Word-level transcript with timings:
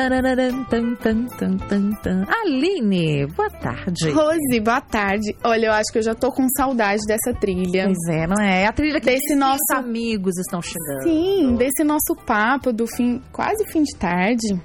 Tarararam, 0.00 0.64
tan, 0.64 0.94
tan, 0.94 1.26
tan, 1.38 1.58
tan, 1.68 1.90
tan. 2.02 2.24
Aline, 2.42 3.26
boa 3.36 3.50
tarde. 3.50 4.10
Rose, 4.10 4.60
boa 4.64 4.80
tarde. 4.80 5.36
Olha, 5.44 5.66
eu 5.66 5.72
acho 5.72 5.92
que 5.92 5.98
eu 5.98 6.02
já 6.02 6.14
tô 6.14 6.32
com 6.32 6.48
saudade 6.56 7.02
dessa 7.06 7.34
trilha. 7.38 7.84
Pois 7.84 8.16
é, 8.16 8.26
não 8.26 8.42
é? 8.42 8.64
A 8.66 8.72
trilha 8.72 8.98
que 8.98 9.04
Desse 9.10 9.34
nosso- 9.34 9.58
os 9.70 9.76
amigos 9.76 10.38
estão 10.38 10.62
chegando. 10.62 11.02
Sim, 11.02 11.54
desse 11.56 11.84
nosso 11.84 12.16
papo 12.24 12.72
do 12.72 12.86
fim, 12.86 13.20
quase 13.30 13.62
fim 13.70 13.82
de 13.82 13.94
tarde. 13.94 14.58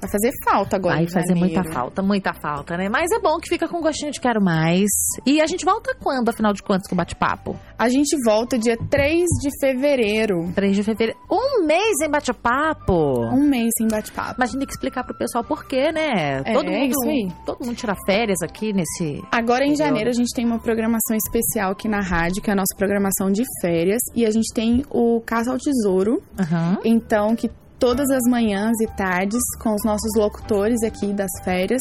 Vai 0.00 0.10
fazer 0.10 0.30
falta 0.44 0.76
agora. 0.76 0.96
Vai 0.96 1.04
em 1.04 1.08
fazer 1.08 1.34
janeiro. 1.34 1.54
muita 1.54 1.72
falta, 1.72 2.02
muita 2.02 2.32
falta, 2.34 2.76
né? 2.76 2.88
Mas 2.88 3.10
é 3.10 3.18
bom 3.18 3.38
que 3.38 3.48
fica 3.48 3.66
com 3.68 3.80
gostinho 3.80 4.12
de 4.12 4.20
quero 4.20 4.42
mais. 4.42 4.90
E 5.24 5.40
a 5.40 5.46
gente 5.46 5.64
volta 5.64 5.94
quando, 6.00 6.28
afinal 6.28 6.52
de 6.52 6.62
contas, 6.62 6.86
com 6.88 6.94
o 6.94 6.96
bate-papo? 6.98 7.56
A 7.78 7.88
gente 7.88 8.16
volta 8.24 8.58
dia 8.58 8.76
3 8.90 9.24
de 9.40 9.50
fevereiro. 9.60 10.52
3 10.54 10.76
de 10.76 10.82
fevereiro. 10.82 11.18
Um 11.30 11.66
mês 11.66 12.00
em 12.02 12.10
bate-papo. 12.10 13.20
Um 13.32 13.48
mês 13.48 13.70
sem 13.78 13.88
bate-papo. 13.88 14.34
Mas 14.38 14.50
a 14.50 14.52
gente 14.52 14.60
tem 14.60 14.66
que 14.66 14.74
explicar 14.74 15.04
pro 15.04 15.16
pessoal 15.16 15.44
por 15.44 15.64
quê, 15.64 15.90
né? 15.92 16.42
É, 16.44 16.52
todo 16.52 16.70
mundo, 16.70 16.90
isso 16.90 17.08
aí. 17.08 17.28
Todo 17.44 17.64
mundo 17.64 17.76
tira 17.76 17.94
férias 18.06 18.38
aqui 18.42 18.72
nesse. 18.72 19.22
Agora 19.32 19.64
em 19.64 19.68
Entendeu? 19.68 19.86
janeiro 19.86 20.10
a 20.10 20.12
gente 20.12 20.34
tem 20.34 20.44
uma 20.44 20.58
programação 20.58 21.16
especial 21.16 21.72
aqui 21.72 21.88
na 21.88 22.00
rádio, 22.00 22.42
que 22.42 22.50
é 22.50 22.52
a 22.52 22.56
nossa 22.56 22.74
programação 22.76 23.30
de 23.30 23.42
férias. 23.60 24.00
E 24.14 24.24
a 24.24 24.30
gente 24.30 24.52
tem 24.52 24.84
o 24.90 25.20
Caça 25.20 25.50
ao 25.50 25.58
Tesouro. 25.58 26.22
Aham. 26.38 26.78
Então, 26.84 27.34
que 27.34 27.50
todas 27.78 28.10
as 28.10 28.22
manhãs 28.30 28.72
e 28.80 28.86
tardes, 28.96 29.42
com 29.62 29.74
os 29.74 29.84
nossos 29.84 30.10
locutores 30.16 30.82
aqui 30.82 31.12
das 31.12 31.30
férias, 31.44 31.80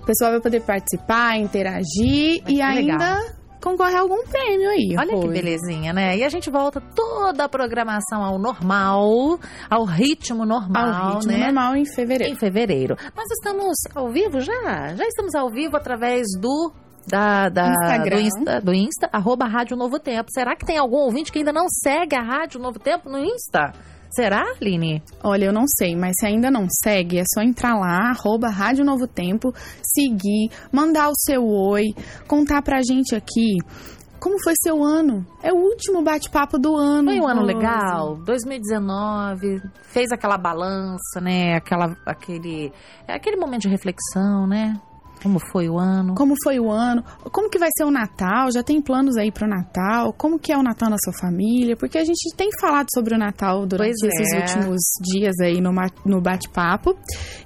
o 0.00 0.04
pessoal 0.06 0.32
vai 0.32 0.40
poder 0.40 0.60
participar, 0.62 1.36
interagir 1.38 2.42
e 2.48 2.60
ainda 2.60 2.92
legal. 2.94 3.18
concorrer 3.62 3.96
a 3.96 4.00
algum 4.00 4.22
prêmio 4.26 4.70
aí. 4.70 4.96
Olha 4.98 5.20
que 5.20 5.28
belezinha, 5.28 5.92
né? 5.92 6.16
E 6.16 6.24
a 6.24 6.28
gente 6.28 6.50
volta 6.50 6.80
toda 6.80 7.44
a 7.44 7.48
programação 7.48 8.22
ao 8.22 8.38
normal, 8.38 9.38
ao 9.68 9.84
ritmo 9.84 10.44
normal, 10.46 10.86
Ao 10.86 11.14
ritmo 11.16 11.32
né? 11.32 11.44
normal 11.46 11.76
em 11.76 11.84
fevereiro. 11.84 12.32
Em 12.32 12.36
fevereiro. 12.36 12.96
Nós 13.16 13.30
estamos 13.30 13.74
ao 13.94 14.08
vivo 14.10 14.40
já? 14.40 14.94
Já 14.96 15.06
estamos 15.06 15.34
ao 15.34 15.50
vivo 15.50 15.76
através 15.76 16.26
do. 16.40 16.72
Da, 17.06 17.48
da- 17.48 17.70
Instagram. 17.72 18.16
do 18.16 18.22
Insta, 18.22 18.60
do 18.60 18.74
Insta, 18.74 19.08
arroba 19.12 19.46
Rádio 19.46 19.76
Novo 19.76 19.98
Tempo. 19.98 20.30
Será 20.32 20.54
que 20.54 20.64
tem 20.66 20.76
algum 20.78 20.98
ouvinte 20.98 21.32
que 21.32 21.38
ainda 21.38 21.52
não 21.52 21.66
segue 21.68 22.14
a 22.14 22.22
Rádio 22.22 22.60
Novo 22.60 22.78
Tempo 22.78 23.08
no 23.10 23.18
Insta? 23.18 23.72
Será, 24.10 24.44
Aline? 24.60 25.02
Olha, 25.22 25.46
eu 25.46 25.52
não 25.52 25.64
sei, 25.78 25.94
mas 25.94 26.14
se 26.18 26.26
ainda 26.26 26.50
não 26.50 26.66
segue, 26.82 27.18
é 27.18 27.24
só 27.32 27.42
entrar 27.42 27.78
lá, 27.78 28.10
arroba 28.10 28.48
Rádio 28.48 28.84
Novo 28.84 29.06
Tempo, 29.06 29.52
seguir, 29.82 30.50
mandar 30.72 31.08
o 31.08 31.14
seu 31.14 31.46
oi, 31.46 31.84
contar 32.26 32.60
pra 32.62 32.82
gente 32.82 33.14
aqui 33.14 33.58
como 34.20 34.36
foi 34.44 34.52
seu 34.62 34.84
ano. 34.84 35.26
É 35.42 35.50
o 35.50 35.56
último 35.56 36.02
bate-papo 36.02 36.58
do 36.58 36.76
ano. 36.76 37.10
Foi 37.10 37.18
um 37.18 37.26
ano 37.26 37.42
legal, 37.42 38.16
2019, 38.16 39.62
fez 39.84 40.12
aquela 40.12 40.36
balança, 40.36 41.20
né? 41.20 41.54
Aquela, 41.56 41.96
aquele, 42.04 42.70
é 43.08 43.14
aquele 43.14 43.36
momento 43.36 43.62
de 43.62 43.68
reflexão, 43.68 44.46
né? 44.46 44.78
Como 45.22 45.38
foi 45.52 45.68
o 45.68 45.78
ano? 45.78 46.14
Como 46.14 46.34
foi 46.42 46.58
o 46.58 46.70
ano? 46.70 47.04
Como 47.30 47.50
que 47.50 47.58
vai 47.58 47.68
ser 47.76 47.84
o 47.84 47.90
Natal? 47.90 48.50
Já 48.50 48.62
tem 48.62 48.80
planos 48.80 49.16
aí 49.16 49.30
pro 49.30 49.46
Natal? 49.46 50.12
Como 50.14 50.38
que 50.38 50.52
é 50.52 50.56
o 50.56 50.62
Natal 50.62 50.88
na 50.88 50.96
sua 51.02 51.12
família? 51.12 51.76
Porque 51.76 51.98
a 51.98 52.04
gente 52.04 52.34
tem 52.34 52.48
falado 52.58 52.86
sobre 52.94 53.14
o 53.14 53.18
Natal 53.18 53.66
durante 53.66 54.00
Pois 54.00 54.14
esses 54.14 54.32
é. 54.32 54.38
últimos 54.40 54.80
dias 55.02 55.34
aí 55.40 55.60
no, 55.60 55.70
no 56.06 56.20
bate-papo. 56.20 56.96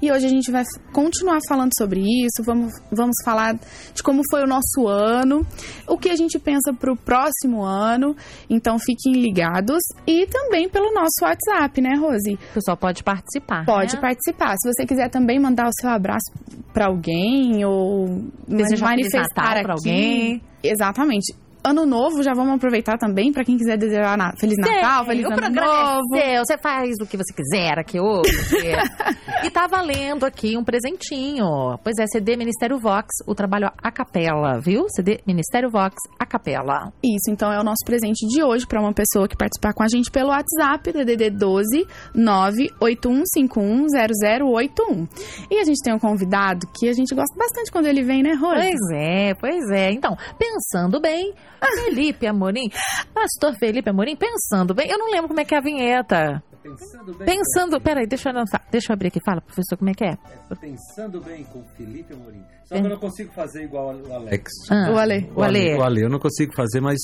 E 0.00 0.11
hoje 0.11 0.27
a 0.27 0.28
gente 0.28 0.50
vai 0.53 0.62
continuar 0.92 1.39
falando 1.48 1.70
sobre 1.77 2.00
isso. 2.00 2.44
Vamos, 2.44 2.72
vamos 2.92 3.16
falar 3.25 3.58
de 3.92 4.03
como 4.03 4.22
foi 4.31 4.44
o 4.44 4.47
nosso 4.47 4.86
ano, 4.86 5.44
o 5.88 5.98
que 5.98 6.11
a 6.11 6.16
gente 6.16 6.38
pensa 6.38 6.72
pro 6.72 6.97
próximo 6.97 7.64
ano. 7.64 8.16
Então 8.48 8.78
fiquem 8.78 9.14
ligados. 9.14 9.81
E 10.06 10.27
também 10.27 10.69
pelo 10.69 10.94
nosso 10.94 11.22
WhatsApp, 11.22 11.81
né, 11.81 11.94
Rose? 11.98 12.34
O 12.34 12.55
pessoal 12.55 12.77
pode 12.77 13.03
participar. 13.03 13.64
Pode 13.64 13.97
né? 13.97 14.00
participar. 14.00 14.55
Se 14.59 14.72
você 14.72 14.86
quiser 14.86 15.09
também 15.11 15.41
mandar 15.41 15.66
o 15.66 15.72
seu 15.81 15.91
abraço 15.91 16.33
pra 16.75 16.86
alguém 16.86 17.64
ou 17.64 18.28
Feliz 18.48 18.80
manifestar 18.80 19.62
pra 19.62 19.75
alguém. 19.75 20.42
Exatamente. 20.62 21.33
Ano 21.67 21.87
novo, 21.87 22.23
já 22.23 22.34
vamos 22.34 22.56
aproveitar 22.56 22.99
também 22.99 23.33
pra 23.33 23.43
quem 23.43 23.56
quiser 23.56 23.78
desejar 23.78 24.19
na- 24.19 24.33
Feliz 24.38 24.55
Natal, 24.59 25.06
Feliz 25.06 25.25
o 25.25 25.28
Ano 25.28 25.37
programa 25.37 25.94
Novo. 25.94 26.15
É 26.16 26.34
seu, 26.34 26.44
você 26.44 26.59
faz 26.59 26.91
o 27.00 27.06
que 27.06 27.16
você 27.16 27.33
quiser 27.33 27.78
aqui 27.78 27.99
hoje. 27.99 28.31
e 29.43 29.50
tá 29.50 29.66
valendo 29.66 30.27
aqui 30.27 30.59
um 30.59 30.65
presentinho. 30.65 31.78
Pois 31.83 31.97
é, 31.99 32.06
CD 32.06 32.37
Ministério 32.37 32.78
Vox, 32.78 33.06
o 33.27 33.34
trabalho 33.34 33.71
a 33.83 33.91
capela, 33.91 34.61
viu? 34.61 34.84
CD 34.91 35.21
Ministério 35.27 35.71
Vox, 35.71 35.94
a 36.19 36.27
capela. 36.27 36.93
Isso, 37.03 37.31
então 37.31 37.50
é 37.50 37.59
o 37.59 37.65
nosso 37.65 37.83
presente 37.87 38.27
de 38.28 38.43
hoje 38.43 38.67
pra 38.67 38.78
uma 38.81 38.93
pessoa 38.93 39.27
que 39.27 39.34
participar 39.37 39.72
com 39.72 39.83
a 39.83 39.88
gente 39.88 40.11
pelo 40.11 40.28
WhatsApp, 40.28 40.93
DDD 40.93 41.31
12 41.31 41.87
981510081. 42.15 45.09
E 45.50 45.59
a 45.59 45.65
gente 45.65 45.83
tem 45.83 45.94
um 45.94 45.99
convidado 45.99 46.67
que 46.78 46.87
a 46.88 46.93
gente 46.93 47.15
gosta 47.15 47.34
bastante 47.38 47.71
quando 47.72 47.87
ele 47.87 48.03
vem, 48.03 48.22
né, 48.22 48.34
Rose? 48.34 48.61
Pois 48.61 48.81
é, 49.00 49.33
pois 49.34 49.71
é. 49.71 49.91
Então, 49.93 50.15
pensando 50.38 51.00
bem, 51.00 51.33
Felipe 51.66 52.26
Amorim, 52.26 52.70
pastor 53.12 53.54
Felipe 53.58 53.91
Amorim, 53.91 54.16
pensando 54.16 54.75
bem, 54.75 54.88
eu 54.88 54.98
não 54.98 55.10
lembro 55.10 55.28
como 55.28 55.41
é 55.41 55.44
que 55.44 55.54
é 55.54 55.58
a 55.58 55.62
vinheta. 55.62 56.42
Pensando 56.64 57.14
bem, 57.19 57.26
Pensando, 57.26 57.80
peraí, 57.80 58.06
deixa 58.06 58.30
eu 58.30 58.34
lançar, 58.34 58.60
deixa 58.70 58.91
eu 58.91 58.94
abrir 58.94 59.08
aqui, 59.08 59.20
fala, 59.25 59.41
professor, 59.42 59.76
como 59.76 59.91
é 59.91 59.94
que 59.94 60.04
é? 60.04 60.16
pensando 60.60 61.20
bem 61.20 61.44
com 61.44 61.62
Felipe 61.76 62.14
Amorim. 62.14 62.42
Só 62.64 62.76
que 62.76 62.80
eu 62.80 62.88
não 62.88 62.97
consigo 62.97 63.30
fazer 63.34 63.64
igual 63.64 63.94
o 63.94 64.14
Alex. 64.14 64.50
Ah, 64.70 64.91
O 64.91 64.97
Ale. 64.98 65.30
O 65.36 65.42
Ale. 65.42 65.75
O 65.75 65.82
Ale, 65.82 66.00
eu 66.02 66.08
não 66.08 66.19
consigo 66.19 66.54
fazer, 66.56 66.80
mas 66.80 66.98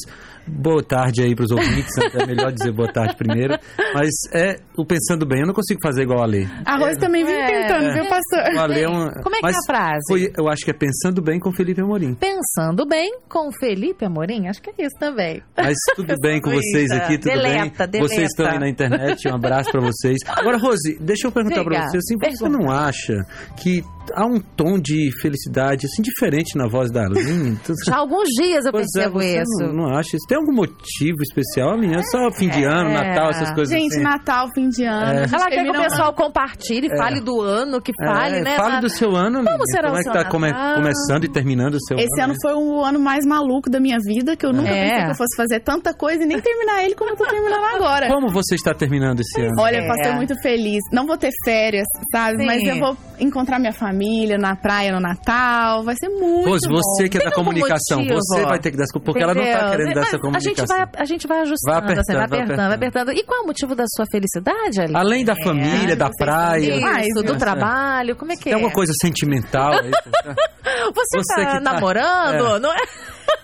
boa 0.47 0.83
tarde 0.83 1.23
aí 1.23 1.35
pros 1.37 1.51
ouvintes. 1.51 1.91
É 2.15 2.27
melhor 2.27 2.51
dizer 2.51 2.73
boa 2.73 2.91
tarde 2.91 3.15
primeiro. 3.17 3.59
Mas 3.93 4.09
é 4.33 4.57
o 4.79 4.87
pensando 4.87 5.27
bem, 5.27 5.41
eu 5.41 5.47
não 5.47 5.53
consigo 5.53 5.79
fazer 5.83 6.05
igual 6.05 6.21
o 6.21 6.23
Ale. 6.23 6.49
A 6.65 6.79
Rose 6.79 6.99
também 6.99 7.25
vem 7.25 7.35
É. 7.35 7.47
tentando, 7.69 7.93
viu, 7.93 8.09
pastor? 8.09 8.55
O 8.55 8.59
Ale 8.61 8.81
é 8.83 8.89
um. 8.89 9.09
Como 9.23 9.37
é 9.37 9.41
que 9.41 9.47
é 9.47 9.51
a 9.51 9.67
frase? 9.67 10.01
Foi, 10.09 10.33
eu 10.39 10.49
acho 10.49 10.65
que 10.65 10.71
é 10.71 10.75
pensando 10.75 11.21
bem 11.21 11.39
com 11.39 11.53
Felipe 11.53 11.83
Amorim. 11.83 12.15
Pensando 12.15 12.87
bem 12.89 13.19
com 13.29 13.51
Felipe 13.61 14.07
Amorim, 14.07 14.49
acho 14.49 14.63
que 14.63 14.71
é 14.71 14.87
isso 14.87 14.97
também. 14.99 15.43
Mas 15.55 15.77
tudo 15.95 16.15
bem 16.23 16.41
com 16.41 16.51
vocês 16.51 16.91
aqui, 16.91 17.19
tudo 17.19 17.33
Deleta, 17.33 17.87
bem? 17.87 18.01
Vocês 18.01 18.17
deleta. 18.17 18.27
estão 18.31 18.47
aí 18.47 18.59
na 18.59 18.69
internet, 18.69 19.29
um 19.29 19.35
abraço 19.35 19.50
pra 19.71 19.81
vocês. 19.81 20.19
Agora, 20.29 20.57
Rose, 20.59 20.97
deixa 21.01 21.27
eu 21.27 21.33
perguntar 21.33 21.65
pra 21.65 21.77
Diga, 21.79 21.91
você, 21.91 21.97
assim, 21.99 22.15
você 22.19 22.45
pergunta. 22.45 22.49
não 22.65 22.71
acha 22.71 23.15
que 23.57 23.83
há 24.15 24.27
um 24.27 24.41
tom 24.41 24.79
de 24.79 25.11
felicidade, 25.21 25.87
assim, 25.87 26.03
diferente 26.03 26.57
na 26.57 26.67
voz 26.69 26.91
da 26.91 27.05
Aline? 27.07 27.59
Então, 27.63 27.75
Já 27.87 27.97
há 27.97 27.99
alguns 27.99 28.29
dias 28.31 28.65
eu 28.65 28.73
Pois 28.73 28.87
é, 28.97 29.01
percebo 29.01 29.19
você 29.21 29.41
isso. 29.43 29.63
Não, 29.67 29.73
não 29.73 29.97
acha 29.97 30.17
isso? 30.17 30.27
Tem 30.29 30.39
algum 30.39 30.53
motivo 30.53 31.23
especial, 31.23 31.77
menina? 31.79 32.01
É 32.01 32.03
só 32.05 32.31
fim 32.33 32.49
de 32.49 32.63
ano, 32.65 32.91
É. 32.91 32.95
Natal, 32.95 33.31
essas 33.31 33.53
coisas 33.55 33.69
Gente, 33.75 33.95
assim. 33.95 34.03
Natal, 34.03 34.49
fim 34.55 34.69
de 34.69 34.85
ano. 34.85 35.21
É. 35.21 35.25
Ela 35.33 35.47
quer 35.49 35.65
que 35.65 35.71
o 35.71 35.83
pessoal 35.83 36.13
compartilhe, 36.15 36.89
fale 36.97 37.21
do 37.21 37.41
ano, 37.41 37.81
que 37.81 37.93
fale, 38.05 38.37
É, 38.39 38.43
né? 38.43 38.57
Fale 38.57 38.81
do 38.81 38.89
seu 38.89 39.15
ano, 39.17 39.43
menina. 39.43 39.59
será 39.71 39.89
Como 39.89 39.99
é 40.01 40.03
que 40.05 40.13
tá 40.13 40.25
come- 40.29 40.53
começando 40.75 41.25
e 41.25 41.29
terminando 41.29 41.75
o 41.75 41.81
seu 41.87 41.99
Esse 41.99 42.21
ano 42.21 42.33
né? 42.33 42.39
foi 42.43 42.55
o 42.55 42.83
ano 42.85 42.99
mais 43.01 43.25
maluco 43.27 43.69
da 43.71 43.81
minha 43.81 43.99
vida, 44.05 44.37
que 44.37 44.45
eu 44.47 44.53
nunca 44.53 44.69
É. 44.71 44.89
pensei 44.91 45.05
que 45.07 45.11
eu 45.11 45.17
fosse 45.17 45.37
fazer 45.37 45.61
tanta 45.61 45.95
coisa 45.95 46.23
e 46.23 46.27
nem 46.27 46.41
terminar 46.41 46.85
ele 46.85 46.95
como 46.95 47.11
eu 47.11 47.17
tô 47.17 47.25
terminando 47.27 47.65
agora. 47.77 48.09
Como 48.09 48.29
você 48.29 48.55
está 48.55 48.73
terminando 48.75 49.21
esse 49.21 49.40
ano? 49.47 49.55
Olha, 49.63 49.77
É. 49.79 49.87
pastor, 49.89 50.15
muito 50.15 50.35
feliz. 50.43 50.81
Não 50.93 51.07
vou 51.07 51.17
ter 51.17 51.31
férias, 51.45 51.87
sabe? 52.13 52.39
Sim. 52.39 52.47
Mas 52.47 52.63
eu 52.63 52.79
vou 52.79 52.97
encontrar 53.19 53.59
minha 53.59 53.73
família 53.73 54.39
na 54.39 54.57
praia 54.57 54.93
no 54.93 55.01
Natal. 55.01 55.83
Vai 55.85 55.95
ser 55.97 56.09
muito 56.09 56.47
bom. 56.69 56.77
você 56.77 57.09
que 57.09 57.19
é 57.19 57.25
da 57.25 57.31
comunicação, 57.33 57.99
motivo? 58.01 58.19
você 58.21 58.43
vai 58.45 58.59
ter 58.59 58.71
que 58.71 58.77
dar 58.77 58.85
essa 58.85 59.01
porque 59.01 59.23
ela 59.23 59.35
não 59.35 59.43
tá 59.43 59.49
Entendeu? 59.49 59.71
querendo 59.71 59.95
dar 59.95 60.01
essa 60.03 60.19
Mas 60.19 60.37
A 60.37 60.41
gente 60.41 60.57
comunicação. 60.57 60.77
vai, 60.77 60.89
a 60.97 61.05
gente 61.05 61.27
vai 61.27 61.39
ajustando, 61.41 61.73
Vai 61.75 61.79
apertando, 61.79 62.01
assim, 62.01 62.13
vai 62.13 62.27
vai 62.29 62.39
apertando, 62.39 62.57
vai 62.57 62.75
apertando. 62.77 63.09
apertando. 63.09 63.19
E 63.19 63.25
qual 63.27 63.41
é 63.41 63.43
o 63.43 63.47
motivo 63.47 63.75
da 63.75 63.85
sua 63.89 64.07
felicidade, 64.11 64.81
Ali? 64.81 64.97
Além 64.97 65.25
da 65.25 65.35
família, 65.43 65.97
da 65.97 66.07
vocês 66.07 66.17
praia. 66.17 67.01
Isso, 67.07 67.23
do 67.23 67.37
trabalho, 67.37 68.17
como 68.17 68.33
é 68.33 68.37
que 68.37 68.45
Tem 68.45 68.53
é? 68.53 68.55
alguma 68.57 68.73
coisa 68.73 68.93
sentimental 69.01 69.73
aí? 69.73 69.91
Você, 70.95 71.19
Você 71.19 71.35
tá 71.35 71.47
que 71.47 71.53
tá- 71.53 71.61
namorando, 71.61 72.61
não 72.61 72.73
é? 72.73 72.77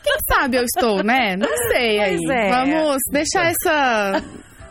Quem 0.02 0.16
sabe 0.32 0.56
eu 0.58 0.64
estou, 0.64 1.02
né? 1.02 1.36
Não 1.36 1.48
sei 1.70 2.00
aí. 2.00 2.16
Pois 2.16 2.30
é. 2.38 2.50
Vamos 2.50 2.96
deixar 3.10 3.46
essa, 3.50 4.22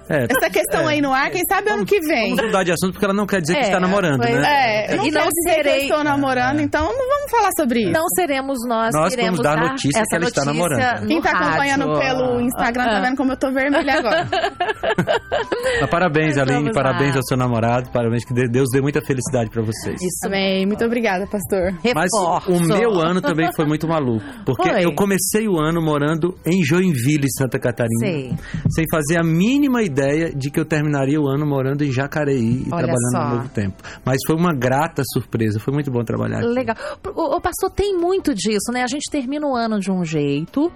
É, 0.09 0.25
essa 0.29 0.49
questão 0.49 0.87
aí 0.87 1.01
no 1.01 1.11
ar. 1.13 1.29
Quem 1.31 1.41
sabe 1.49 1.69
ano 1.69 1.85
que 1.85 1.99
vem. 2.01 2.29
vamos 2.35 2.45
mudar 2.45 2.63
de 2.63 2.71
assunto 2.71 2.93
porque 2.93 3.05
ela 3.05 3.13
não 3.13 3.25
quer 3.25 3.41
dizer 3.41 3.53
que 3.55 3.59
É, 3.59 3.63
está 3.63 3.79
namorando, 3.79 4.19
pois 4.21 4.31
né? 4.35 4.85
É, 4.85 4.95
não 4.95 5.05
E 5.05 5.11
não 5.11 5.21
dizer 5.21 5.31
que 5.31 5.49
eu 5.59 5.63
serei- 5.63 5.81
estou 5.83 6.03
namorando, 6.03 6.59
então 6.61 6.83
não 6.83 7.07
vamos 7.09 7.31
falar 7.31 7.49
sobre 7.57 7.81
isso. 7.83 7.91
Não 7.91 8.05
seremos 8.15 8.57
nós, 8.67 8.93
Nós 8.93 9.13
que 9.13 9.19
iremos 9.21 9.39
vamos 9.39 9.43
dar 9.57 9.63
a 9.65 9.69
notícia 9.71 9.99
essa 9.99 10.09
que 10.09 10.15
ela 10.15 10.25
está 10.25 10.45
namorando. 10.45 11.07
Quem 11.07 11.21
tá 11.21 11.31
acompanhando 11.31 11.87
rádio. 11.93 11.99
pelo 11.99 12.41
Instagram 12.41 12.83
tá 12.85 12.97
Ah. 12.97 13.01
vendo 13.01 13.17
como 13.17 13.31
eu 13.31 13.37
tô 13.37 13.51
vermelha 13.51 13.93
agora. 13.99 14.27
Mas 15.81 15.89
parabéns, 15.89 16.37
Aline, 16.37 16.71
parabéns 16.71 17.11
lá. 17.11 17.17
ao 17.17 17.23
seu 17.23 17.37
namorado, 17.37 17.89
parabéns 17.91 18.23
que 18.25 18.33
Deus 18.47 18.67
dê 18.71 18.81
muita 18.81 19.01
felicidade 19.01 19.49
pra 19.49 19.61
vocês. 19.61 19.95
Isso 20.01 20.25
Amém. 20.25 20.65
Muito 20.65 20.83
obrigada, 20.85 21.25
pastor. 21.27 21.71
Mas 21.95 22.09
Reforço. 22.13 22.51
o 22.51 22.59
meu 22.61 22.99
ano 22.99 23.21
também 23.21 23.49
foi 23.55 23.65
muito 23.65 23.87
maluco. 23.87 24.23
Porque 24.45 24.69
Foi. 24.69 24.85
eu 24.85 24.93
comecei 24.93 25.47
o 25.47 25.59
ano 25.59 25.81
morando 25.81 26.35
em 26.45 26.63
Joinville, 26.63 27.27
Santa 27.37 27.59
Catarina. 27.59 27.99
Sei. 27.99 28.33
Sem 28.69 28.85
fazer 28.91 29.17
a 29.17 29.23
mínima 29.23 29.81
ideia 29.81 29.94
de 30.35 30.51
que 30.51 30.59
eu 30.59 30.65
terminaria 30.65 31.19
o 31.19 31.27
ano 31.27 31.45
morando 31.45 31.83
em 31.83 31.91
Jacareí 31.91 32.63
e 32.67 32.69
Olha 32.71 32.85
trabalhando 32.85 33.11
só. 33.11 33.29
no 33.29 33.35
Novo 33.37 33.49
Tempo. 33.49 33.83
Mas 34.03 34.17
foi 34.25 34.35
uma 34.35 34.53
grata 34.53 35.01
surpresa, 35.13 35.59
foi 35.59 35.73
muito 35.73 35.91
bom 35.91 36.03
trabalhar 36.03 36.39
aqui. 36.39 36.47
Legal. 36.47 36.75
O, 37.15 37.35
o 37.37 37.41
pastor 37.41 37.69
tem 37.71 37.97
muito 37.97 38.33
disso, 38.33 38.71
né? 38.71 38.83
A 38.83 38.87
gente 38.87 39.09
termina 39.09 39.47
o 39.47 39.55
ano 39.55 39.79
de 39.79 39.91
um 39.91 40.03
jeito 40.03 40.71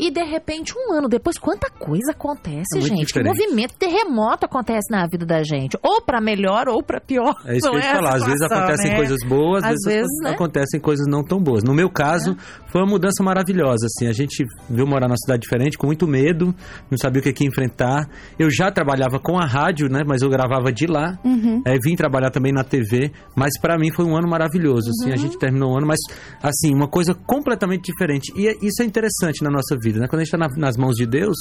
E 0.00 0.10
de 0.10 0.22
repente, 0.22 0.72
um 0.76 0.94
ano 0.94 1.08
depois, 1.08 1.38
quanta 1.38 1.68
coisa 1.70 2.12
acontece, 2.12 2.78
É 2.78 2.80
gente. 2.80 3.12
Que 3.12 3.22
movimento, 3.22 3.74
terremoto 3.74 4.46
acontece 4.46 4.90
na 4.90 5.06
vida 5.06 5.26
da 5.26 5.42
gente. 5.42 5.76
Ou 5.82 6.00
pra 6.00 6.20
melhor 6.20 6.68
ou 6.68 6.82
pra 6.82 7.00
pior. 7.00 7.34
É 7.44 7.56
isso 7.56 7.70
que 7.70 7.76
Não 7.76 7.78
eu 7.78 7.84
ia 7.84 7.92
a 7.92 7.94
falar. 7.96 8.14
Às 8.16 8.24
vezes 8.24 8.42
acontecem 8.42 8.90
né? 8.90 8.96
coisas 8.96 9.18
boas, 9.28 9.62
às 9.64 9.70
vezes, 9.70 9.84
vezes, 9.84 10.20
né? 10.22 10.30
acontecem 10.30 10.80
coisas 10.80 11.06
não 11.06 11.22
tão 11.22 11.38
boas. 11.38 11.62
No 11.62 11.74
meu 11.74 11.90
caso, 11.90 12.36
foi 12.72 12.80
uma 12.80 12.88
mudança 12.88 13.22
maravilhosa. 13.22 13.86
Assim, 13.86 14.06
a 14.06 14.12
gente 14.12 14.44
veio 14.68 14.86
morar 14.86 15.06
numa 15.06 15.18
cidade 15.18 15.42
diferente, 15.42 15.76
com 15.76 15.86
muito 15.86 16.06
medo, 16.06 16.54
não 16.90 16.96
sabia 16.96 17.20
o 17.20 17.22
que, 17.22 17.32
que 17.32 17.44
enfrentar. 17.44 18.08
Eu 18.38 18.50
já 18.50 18.70
trabalhava 18.72 19.18
com 19.20 19.38
a 19.38 19.44
rádio, 19.44 19.88
né? 19.90 20.02
Mas 20.06 20.22
eu 20.22 20.30
gravava 20.30 20.72
de 20.72 20.86
lá. 20.86 21.18
É, 21.66 21.76
vim 21.82 21.94
trabalhar 21.94 22.30
também 22.30 22.52
na 22.52 22.64
TV. 22.64 23.12
Mas 23.36 23.58
para 23.60 23.76
mim 23.78 23.90
foi 23.92 24.04
um 24.04 24.16
ano 24.16 24.28
maravilhoso. 24.28 24.88
Assim, 24.90 25.12
a 25.12 25.16
gente 25.16 25.36
terminou 25.38 25.72
o 25.74 25.76
ano, 25.76 25.86
mas 25.86 25.98
assim, 26.42 26.74
uma 26.74 26.88
coisa 26.88 27.14
completamente 27.14 27.82
diferente. 27.82 28.32
E 28.36 28.48
é- 28.48 28.56
isso 28.62 28.82
é 28.82 28.84
interessante 28.84 29.42
na 29.42 29.50
nossa 29.50 29.76
vida, 29.82 29.89
né? 29.98 30.06
Quando 30.06 30.20
a 30.20 30.24
gente 30.24 30.34
está 30.34 30.48
nas 30.60 30.76
mãos 30.76 30.94
de 30.94 31.06
Deus, 31.06 31.36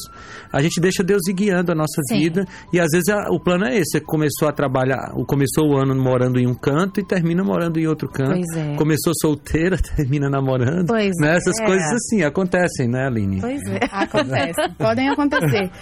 a 0.51 0.61
gente 0.61 0.79
deixa 0.79 1.03
Deus 1.03 1.21
ir 1.27 1.33
guiando 1.33 1.71
a 1.71 1.75
nossa 1.75 2.01
Sim. 2.09 2.17
vida. 2.19 2.45
E 2.73 2.79
às 2.79 2.87
vezes 2.91 3.09
a- 3.09 3.27
o 3.29 3.39
plano 3.39 3.65
é 3.65 3.75
esse: 3.77 3.89
você 3.91 3.99
começou 3.99 4.47
a 4.47 4.51
trabalhar, 4.53 5.11
o- 5.15 5.25
começou 5.25 5.69
o 5.71 5.77
ano 5.77 5.93
morando 5.95 6.39
em 6.39 6.47
um 6.47 6.53
canto 6.55 6.99
e 6.99 7.05
termina 7.05 7.43
morando 7.43 7.79
em 7.79 7.85
outro 7.87 8.07
canto. 8.09 8.31
Pois 8.31 8.57
é. 8.57 8.75
Começou 8.75 9.13
solteira, 9.21 9.77
termina 9.95 10.29
namorando. 10.29 10.87
Pois 10.87 11.11
né? 11.19 11.35
Essas 11.35 11.59
é. 11.59 11.65
coisas 11.65 11.91
assim 11.91 12.23
acontecem, 12.23 12.87
né, 12.87 13.05
Aline? 13.07 13.41
Pois 13.41 13.61
é. 13.67 13.79
Acontece. 13.91 14.69
Podem 14.77 15.09
acontecer. 15.09 15.69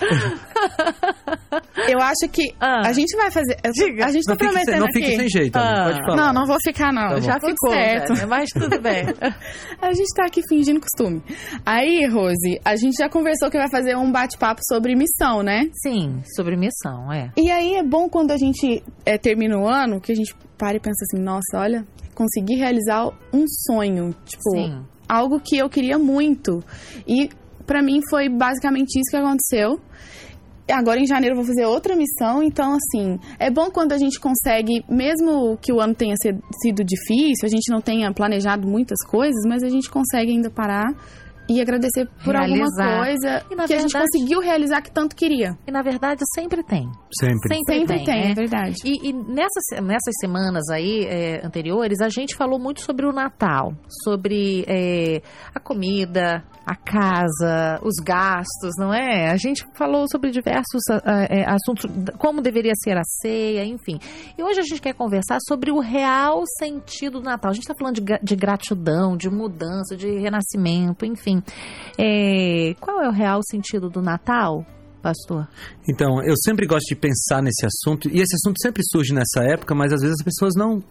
Eu 1.89 1.99
acho 1.99 2.27
que 2.31 2.53
Ah. 2.59 2.87
a 2.87 2.93
gente 2.93 3.15
vai 3.15 3.29
fazer. 3.31 3.55
Diga. 3.73 4.05
A 4.05 4.11
gente 4.11 4.23
tá 4.25 4.33
Não 4.33 4.37
fique, 4.39 4.51
sem, 4.53 4.63
prometendo 4.65 4.79
não 4.79 4.91
fique 4.91 5.05
aqui. 5.05 5.15
sem 5.17 5.29
jeito, 5.29 5.55
Ah. 5.55 5.83
pode 5.85 5.99
falar. 6.05 6.15
Não, 6.15 6.33
não 6.33 6.45
vou 6.47 6.57
ficar, 6.63 6.91
não. 6.91 7.09
Tá. 7.09 7.19
Já 7.19 7.39
Tudo 7.39 7.49
ficou. 7.51 7.69
certo. 7.71 8.13
né? 8.13 8.25
Mas 8.25 8.49
tudo 8.49 8.81
bem. 8.81 9.05
A 9.81 9.93
gente 9.93 10.13
tá 10.15 10.25
aqui 10.25 10.41
fingindo 10.49 10.79
costume. 10.81 11.21
Aí, 11.65 12.05
Rose, 12.07 12.59
a 12.65 12.75
gente 12.75 12.95
já 12.97 13.07
conversou 13.09 13.49
que 13.51 13.57
vai 13.57 13.69
fazer 13.69 13.95
um 13.95 14.11
bate-papo 14.11 14.61
sobre 14.67 14.95
missão, 14.95 15.43
né? 15.43 15.69
Sim, 15.83 16.21
sobre 16.35 16.55
missão, 16.57 17.11
é. 17.13 17.31
E 17.37 17.51
aí 17.51 17.75
é 17.75 17.83
bom 17.83 18.09
quando 18.09 18.31
a 18.31 18.37
gente 18.37 18.83
é, 19.05 19.17
termina 19.17 19.57
o 19.57 19.67
ano 19.67 20.01
que 20.01 20.11
a 20.11 20.15
gente 20.15 20.33
para 20.57 20.77
e 20.77 20.79
pensa 20.79 21.05
assim, 21.05 21.21
nossa, 21.21 21.55
olha, 21.59 21.85
consegui 22.15 22.55
realizar 22.55 23.07
um 23.31 23.45
sonho. 23.47 24.15
Tipo, 24.25 24.49
Sim. 24.51 24.83
algo 25.07 25.39
que 25.39 25.57
eu 25.57 25.69
queria 25.69 25.99
muito. 25.99 26.63
E 27.07 27.29
pra 27.65 27.81
mim 27.83 27.99
foi 28.09 28.27
basicamente 28.29 28.99
isso 28.99 29.11
que 29.11 29.17
aconteceu. 29.17 29.79
E 30.67 30.71
Agora 30.73 30.99
em 30.99 31.05
janeiro 31.05 31.33
eu 31.33 31.37
vou 31.37 31.45
fazer 31.45 31.65
outra 31.65 31.95
missão, 31.95 32.43
então 32.43 32.75
assim, 32.75 33.17
é 33.39 33.49
bom 33.49 33.69
quando 33.71 33.93
a 33.93 33.97
gente 33.97 34.19
consegue, 34.19 34.83
mesmo 34.89 35.57
que 35.61 35.71
o 35.71 35.79
ano 35.79 35.95
tenha 35.95 36.15
sido 36.61 36.83
difícil, 36.83 37.45
a 37.45 37.47
gente 37.47 37.71
não 37.71 37.79
tenha 37.81 38.11
planejado 38.13 38.67
muitas 38.67 38.97
coisas, 39.07 39.43
mas 39.47 39.63
a 39.63 39.69
gente 39.69 39.89
consegue 39.89 40.31
ainda 40.31 40.49
parar 40.49 40.85
e 41.49 41.61
agradecer 41.61 42.05
por 42.25 42.35
alguma 42.35 42.65
Realizar. 42.77 42.97
coisa 43.05 43.45
E, 43.49 43.55
na 43.55 43.65
que 43.65 43.73
a 43.73 43.79
gente 43.79 43.93
verdade- 43.93 44.11
conseguiu 44.11 44.39
realizar 44.41 44.81
que 44.81 44.91
tanto 44.91 45.15
queria. 45.15 45.57
E 45.65 45.71
na 45.71 45.81
verdade 45.81 46.21
sempre 46.35 46.61
tem. 46.61 46.85
Sempre. 47.17 47.63
Sempre 47.65 48.03
tem, 48.03 48.21
né? 48.25 48.31
é 48.31 48.33
verdade. 48.33 48.75
E, 48.83 49.07
e 49.09 49.13
nessas, 49.13 49.63
nessas 49.81 50.13
semanas 50.19 50.67
aí 50.69 51.05
é, 51.05 51.45
anteriores, 51.45 52.01
a 52.01 52.09
gente 52.09 52.35
falou 52.35 52.59
muito 52.59 52.81
sobre 52.81 53.05
o 53.05 53.13
Natal, 53.13 53.71
sobre 54.03 54.65
é, 54.67 55.21
a 55.55 55.59
comida, 55.61 56.43
a 56.67 56.75
casa, 56.75 57.79
os 57.81 57.95
gastos, 58.03 58.73
não 58.77 58.93
é? 58.93 59.31
A 59.31 59.37
gente 59.37 59.65
falou 59.73 60.05
sobre 60.11 60.31
diversos 60.31 60.81
é, 61.29 61.45
assuntos, 61.49 61.89
como 62.17 62.41
deveria 62.41 62.73
ser 62.83 62.97
a 62.97 63.03
ceia, 63.05 63.63
enfim. 63.63 63.97
E 64.37 64.43
hoje 64.43 64.59
a 64.59 64.63
gente 64.63 64.81
quer 64.81 64.93
conversar 64.93 65.37
sobre 65.47 65.71
o 65.71 65.79
real 65.79 66.43
sentido 66.59 67.21
do 67.21 67.23
Natal. 67.23 67.51
A 67.51 67.53
gente 67.53 67.63
está 67.63 67.73
falando 67.73 68.01
de, 68.01 68.19
de 68.21 68.35
gratidão, 68.35 69.15
de 69.15 69.29
mudança, 69.29 69.95
de 69.95 70.19
renascimento, 70.19 71.05
enfim. 71.05 71.41
É, 71.97 72.75
qual 72.81 73.01
é 73.01 73.07
o 73.07 73.13
real 73.13 73.39
sentido 73.49 73.89
do 73.89 74.01
Natal, 74.01 74.65
pastor? 75.07 75.47
Então, 75.89 76.21
eu 76.23 76.35
sempre 76.43 76.67
gosto 76.67 76.87
de 76.87 76.95
pensar 76.95 77.41
nesse 77.41 77.65
assunto, 77.65 78.09
e 78.09 78.19
esse 78.19 78.35
assunto 78.35 78.61
sempre 78.61 78.81
surge 78.91 79.13
nessa 79.13 79.41
época, 79.43 79.73
mas 79.73 79.93
às 79.93 80.01
vezes 80.01 80.17
as 80.19 80.23
pessoas 80.23 80.53
não, 80.55 80.83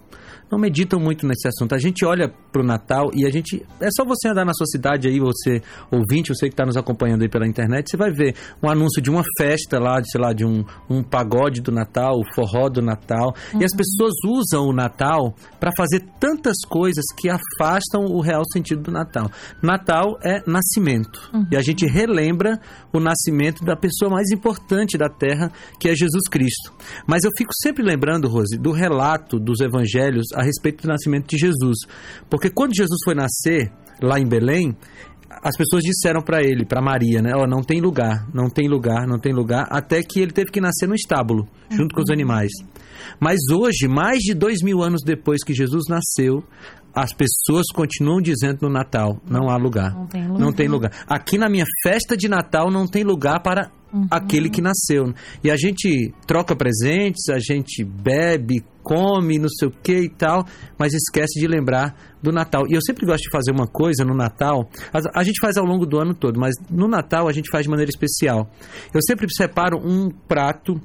não 0.51 0.59
meditam 0.59 0.99
muito 0.99 1.27
nesse 1.27 1.47
assunto. 1.49 1.75
A 1.75 1.79
gente 1.79 2.05
olha 2.05 2.33
pro 2.53 2.65
Natal 2.65 3.11
e 3.13 3.27
a 3.27 3.31
gente. 3.31 3.65
É 3.81 3.89
só 3.91 4.05
você 4.05 4.29
andar 4.29 4.45
na 4.45 4.53
sua 4.55 4.67
cidade 4.67 5.09
aí, 5.09 5.19
você 5.19 5.61
ouvinte, 5.91 6.33
você 6.33 6.47
que 6.47 6.55
está 6.55 6.65
nos 6.65 6.77
acompanhando 6.77 7.23
aí 7.23 7.29
pela 7.29 7.47
internet, 7.47 7.91
você 7.91 7.97
vai 7.97 8.11
ver 8.11 8.35
um 8.63 8.71
anúncio 8.71 9.03
de 9.03 9.11
uma 9.11 9.23
festa 9.37 9.79
lá, 9.79 10.01
de, 10.01 10.11
sei 10.11 10.21
lá, 10.21 10.33
de 10.33 10.45
um, 10.45 10.65
um 10.89 11.03
pagode 11.03 11.61
do 11.61 11.73
Natal, 11.73 12.15
o 12.15 12.35
forró 12.35 12.69
do 12.69 12.81
Natal. 12.81 13.35
E 13.61 13.65
as 13.65 13.73
pessoas 13.73 14.13
usam 14.25 14.67
o 14.67 14.73
Natal 14.73 15.35
para 15.59 15.71
fazer 15.77 16.05
tantas 16.21 16.57
coisas 16.69 17.05
que 17.19 17.29
afastam 17.29 18.05
o 18.05 18.21
real 18.21 18.43
sentido 18.53 18.83
do 18.83 18.93
Natal. 18.93 19.31
Natal 19.63 20.17
é 20.25 20.43
nascimento. 20.47 21.31
E 21.51 21.57
a 21.57 21.61
gente 21.61 21.85
relembra 21.87 22.59
o 22.93 23.01
nascimento 23.01 23.65
da 23.65 23.77
pessoa 23.77 24.06
mais 24.11 24.31
importante 24.31 24.97
da 24.97 25.09
terra, 25.09 25.51
que 25.79 25.89
é 25.89 25.95
Jesus 25.95 26.29
Cristo. 26.31 26.73
Mas 27.07 27.25
eu 27.25 27.31
fico 27.37 27.53
sempre 27.63 27.83
lembrando, 27.83 28.29
Rose, 28.29 28.59
do 28.59 28.73
relato 28.73 29.39
dos 29.39 29.61
evangelhos 29.61 30.27
a 30.35 30.43
respeito 30.43 30.83
do 30.83 30.89
nascimento 30.89 31.29
de 31.29 31.39
Jesus. 31.39 31.79
Porque 32.29 32.51
quando 32.51 32.75
Jesus 32.75 32.99
foi 33.05 33.15
nascer 33.15 33.73
lá 34.03 34.19
em 34.19 34.27
Belém, 34.27 34.77
as 35.43 35.57
pessoas 35.57 35.83
disseram 35.83 36.23
para 36.23 36.43
ele, 36.43 36.65
para 36.65 36.83
Maria, 36.83 37.21
né? 37.21 37.33
Ó, 37.35 37.47
não 37.47 37.63
tem 37.63 37.81
lugar, 37.81 38.27
não 38.33 38.49
tem 38.49 38.69
lugar, 38.69 39.07
não 39.07 39.19
tem 39.19 39.33
lugar, 39.33 39.67
até 39.71 40.03
que 40.03 40.21
ele 40.21 40.33
teve 40.33 40.51
que 40.51 40.61
nascer 40.61 40.87
no 40.87 40.95
estábulo, 40.95 41.47
junto 41.71 41.95
com 41.95 42.03
os 42.03 42.11
animais. 42.11 42.51
Mas 43.21 43.39
hoje, 43.53 43.89
mais 43.89 44.19
de 44.21 44.35
dois 44.35 44.63
mil 44.63 44.83
anos 44.83 45.03
depois 45.05 45.43
que 45.45 45.55
Jesus 45.55 45.85
nasceu, 45.89 46.43
as 46.97 47.13
pessoas 47.13 47.67
continuam 47.75 48.23
dizendo 48.23 48.61
no 48.63 48.71
Natal, 48.71 49.21
não 49.29 49.51
há 49.51 49.57
lugar. 49.59 49.93
Não 49.93 50.07
tem 50.07 50.27
lugar. 50.27 50.41
Não 50.41 50.53
tem 50.53 50.67
lugar. 50.67 50.93
Aqui 51.07 51.37
na 51.37 51.47
minha 51.47 51.67
festa 51.83 52.17
de 52.17 52.27
Natal 52.27 52.71
não 52.71 52.87
tem 52.87 53.05
lugar 53.05 53.43
para 53.43 53.71
aquele 54.11 54.49
que 54.49 54.63
nasceu. 54.63 55.13
E 55.45 55.51
a 55.51 55.57
gente 55.59 56.11
troca 56.27 56.57
presentes, 56.57 57.29
a 57.29 57.39
gente 57.39 57.85
bebe, 57.85 58.65
come, 58.83 59.39
não 59.39 59.49
sei 59.51 59.69
o 59.69 59.71
que 59.71 60.05
e 60.05 60.09
tal, 60.09 60.47
mas 60.79 60.95
esquece 60.95 61.39
de 61.39 61.47
lembrar 61.47 61.95
do 62.23 62.33
Natal. 62.33 62.63
E 62.67 62.75
eu 62.75 62.81
sempre 62.81 63.05
gosto 63.05 63.25
de 63.25 63.31
fazer 63.31 63.53
uma 63.53 63.67
coisa 63.67 64.03
no 64.03 64.15
Natal. 64.15 64.67
A, 64.91 65.21
a 65.21 65.23
gente 65.23 65.39
faz 65.39 65.59
ao 65.59 65.67
longo 65.67 65.85
do 65.85 65.99
ano 65.99 66.15
todo, 66.15 66.41
mas 66.41 66.55
no 66.71 66.89
Natal 66.89 67.29
a 67.29 67.33
gente 67.33 67.51
faz 67.51 67.65
de 67.65 67.69
maneira 67.69 67.91
especial. 67.91 68.51
Eu 68.95 69.03
sempre 69.03 69.27
separo 69.31 69.77
um 69.79 70.09
prato 70.27 70.81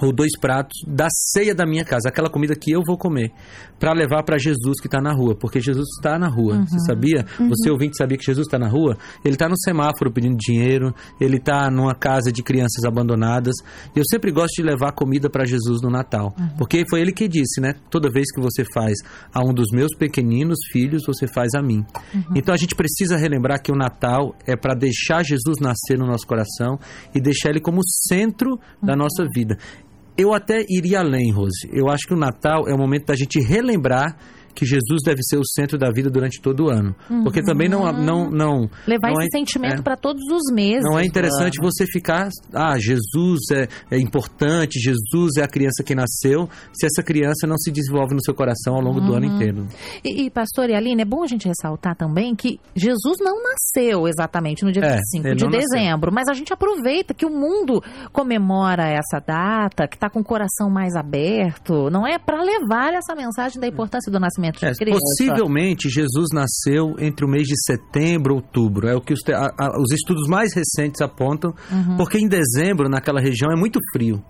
ou 0.00 0.12
dois 0.12 0.32
pratos 0.38 0.76
da 0.86 1.08
ceia 1.10 1.54
da 1.54 1.66
minha 1.66 1.84
casa, 1.84 2.08
aquela 2.08 2.28
comida 2.28 2.54
que 2.54 2.70
eu 2.70 2.82
vou 2.86 2.96
comer, 2.96 3.32
para 3.78 3.92
levar 3.92 4.22
para 4.22 4.38
Jesus 4.38 4.80
que 4.80 4.86
está 4.86 5.00
na 5.00 5.12
rua, 5.12 5.36
porque 5.38 5.60
Jesus 5.60 5.86
está 5.96 6.18
na 6.18 6.28
rua. 6.28 6.64
Você 6.66 6.78
sabia? 6.80 7.24
Você 7.48 7.70
ouvinte 7.70 7.96
sabia 7.96 8.16
que 8.16 8.24
Jesus 8.24 8.46
está 8.46 8.58
na 8.58 8.68
rua? 8.68 8.96
Ele 9.24 9.34
está 9.34 9.48
no 9.48 9.56
semáforo 9.58 10.10
pedindo 10.12 10.36
dinheiro, 10.36 10.94
ele 11.20 11.36
está 11.36 11.70
numa 11.70 11.94
casa 11.94 12.32
de 12.32 12.42
crianças 12.42 12.84
abandonadas. 12.84 13.54
E 13.94 13.98
eu 13.98 14.04
sempre 14.10 14.30
gosto 14.32 14.54
de 14.56 14.62
levar 14.62 14.92
comida 14.92 15.28
para 15.28 15.44
Jesus 15.44 15.80
no 15.82 15.90
Natal, 15.90 16.34
porque 16.56 16.84
foi 16.88 17.00
ele 17.00 17.12
que 17.12 17.28
disse, 17.28 17.60
né? 17.60 17.74
Toda 17.90 18.10
vez 18.10 18.30
que 18.32 18.40
você 18.40 18.64
faz 18.72 18.94
a 19.32 19.42
um 19.42 19.52
dos 19.52 19.68
meus 19.72 19.94
pequeninos 19.96 20.58
filhos, 20.70 21.02
você 21.06 21.26
faz 21.26 21.54
a 21.54 21.62
mim. 21.62 21.84
Então 22.34 22.54
a 22.54 22.58
gente 22.58 22.74
precisa 22.74 23.16
relembrar 23.16 23.62
que 23.62 23.72
o 23.72 23.76
Natal 23.76 24.34
é 24.46 24.56
para 24.56 24.74
deixar 24.74 25.22
Jesus 25.22 25.58
nascer 25.60 25.98
no 25.98 26.06
nosso 26.06 26.26
coração 26.26 26.78
e 27.14 27.20
deixar 27.20 27.50
ele 27.50 27.60
como 27.60 27.80
centro 27.84 28.58
da 28.82 28.96
nossa 28.96 29.24
vida. 29.34 29.56
Eu 30.18 30.32
até 30.32 30.64
iria 30.68 31.00
além, 31.00 31.30
Rose. 31.30 31.68
Eu 31.72 31.90
acho 31.90 32.06
que 32.06 32.14
o 32.14 32.18
Natal 32.18 32.66
é 32.68 32.74
o 32.74 32.78
momento 32.78 33.06
da 33.06 33.14
gente 33.14 33.38
relembrar 33.40 34.16
que 34.56 34.64
Jesus 34.66 35.02
deve 35.04 35.22
ser 35.22 35.36
o 35.36 35.44
centro 35.44 35.78
da 35.78 35.90
vida 35.90 36.10
durante 36.10 36.40
todo 36.40 36.64
o 36.64 36.68
ano. 36.70 36.94
Porque 37.22 37.42
também 37.42 37.68
não 37.68 37.92
não 37.92 38.30
não 38.30 38.68
Levar 38.86 39.12
não 39.12 39.20
esse 39.20 39.28
é- 39.36 39.38
sentimento 39.38 39.80
é. 39.80 39.82
para 39.82 39.96
todos 39.96 40.22
os 40.32 40.52
meses. 40.52 40.82
não 40.82 40.98
é 40.98 41.02
do 41.02 41.08
interessante 41.08 41.60
você 41.60 41.86
ficar, 41.86 42.28
ah, 42.52 42.76
Jesus 42.78 43.40
é, 43.52 43.68
é 43.90 43.98
importante, 43.98 44.80
Jesus 44.80 45.36
é 45.36 45.42
a 45.44 45.48
criança 45.48 45.84
que 45.84 45.94
nasceu, 45.94 46.48
se 46.72 46.86
essa 46.86 47.02
criança 47.02 47.46
não 47.46 47.56
se 47.58 47.70
desenvolve 47.70 48.14
no 48.14 48.22
seu 48.24 48.34
coração 48.34 48.74
ao 48.74 48.80
longo 48.80 49.00
do 49.00 49.10
Uhum. 49.10 49.16
ano 49.18 49.26
inteiro. 49.26 49.66
E, 50.02 50.22
e, 50.24 50.30
pastor 50.30 50.70
e 50.70 50.74
Aline, 50.74 51.02
é 51.02 51.04
bom 51.04 51.22
a 51.22 51.26
gente 51.26 51.46
ressaltar 51.46 51.94
também 51.94 52.34
que 52.34 52.58
Jesus 52.74 53.18
não 53.20 53.36
nasceu 53.42 54.08
exatamente 54.08 54.64
no 54.64 54.72
dia 54.72 54.82
É, 54.82 54.96
25 54.96 55.26
ele 55.28 55.34
de 55.36 55.44
não 55.44 55.50
nasceu. 55.50 55.68
dezembro, 55.70 56.10
mas 56.12 56.28
a 56.28 56.32
gente 56.34 56.52
aproveita 56.52 57.12
que 57.12 57.26
o 57.26 57.30
mundo 57.30 57.82
comemora 58.12 58.88
essa 58.88 59.20
data, 59.20 59.86
que 59.86 59.96
está 59.96 60.08
com 60.08 60.20
o 60.20 60.24
coração 60.24 60.70
mais 60.70 60.94
aberto, 60.96 61.90
não 61.90 62.06
é? 62.06 62.18
Para 62.18 62.42
levar 62.42 62.94
essa 62.94 63.14
mensagem 63.14 63.60
da 63.60 63.66
importância 63.66 64.10
do 64.10 64.18
nascimento 64.18 64.45
de 64.50 64.64
É, 64.64 64.72
Cristo. 64.72 64.98
possivelmente 65.00 65.88
Jesus 65.88 66.26
nasceu 66.32 66.94
entre 66.98 67.24
o 67.24 67.28
mês 67.28 67.46
de 67.46 67.54
setembro 67.64 68.34
e 68.34 68.36
outubro. 68.36 68.88
É 68.88 68.94
o 68.94 69.00
que 69.00 69.12
os, 69.12 69.20
a- 69.28 69.50
a- 69.58 69.80
os 69.80 69.92
estudos 69.92 70.26
mais 70.28 70.52
recentes 70.54 71.00
apontam, 71.00 71.54
Uhum. 71.70 71.96
porque 71.96 72.18
em 72.18 72.28
dezembro, 72.28 72.88
naquela 72.88 73.20
região, 73.20 73.50
é 73.52 73.56
muito 73.56 73.78
frio. 73.92 74.22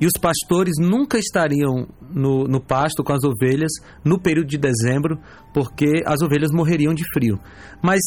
E 0.00 0.06
os 0.06 0.12
pastores 0.20 0.74
nunca 0.78 1.18
estariam 1.18 1.86
no, 2.10 2.44
no 2.44 2.60
pasto 2.60 3.02
com 3.04 3.12
as 3.12 3.24
ovelhas 3.24 3.70
no 4.04 4.20
período 4.20 4.48
de 4.48 4.58
dezembro, 4.58 5.18
porque 5.54 6.02
as 6.06 6.20
ovelhas 6.22 6.50
morreriam 6.52 6.94
de 6.94 7.04
frio. 7.14 7.38
Mas 7.82 8.00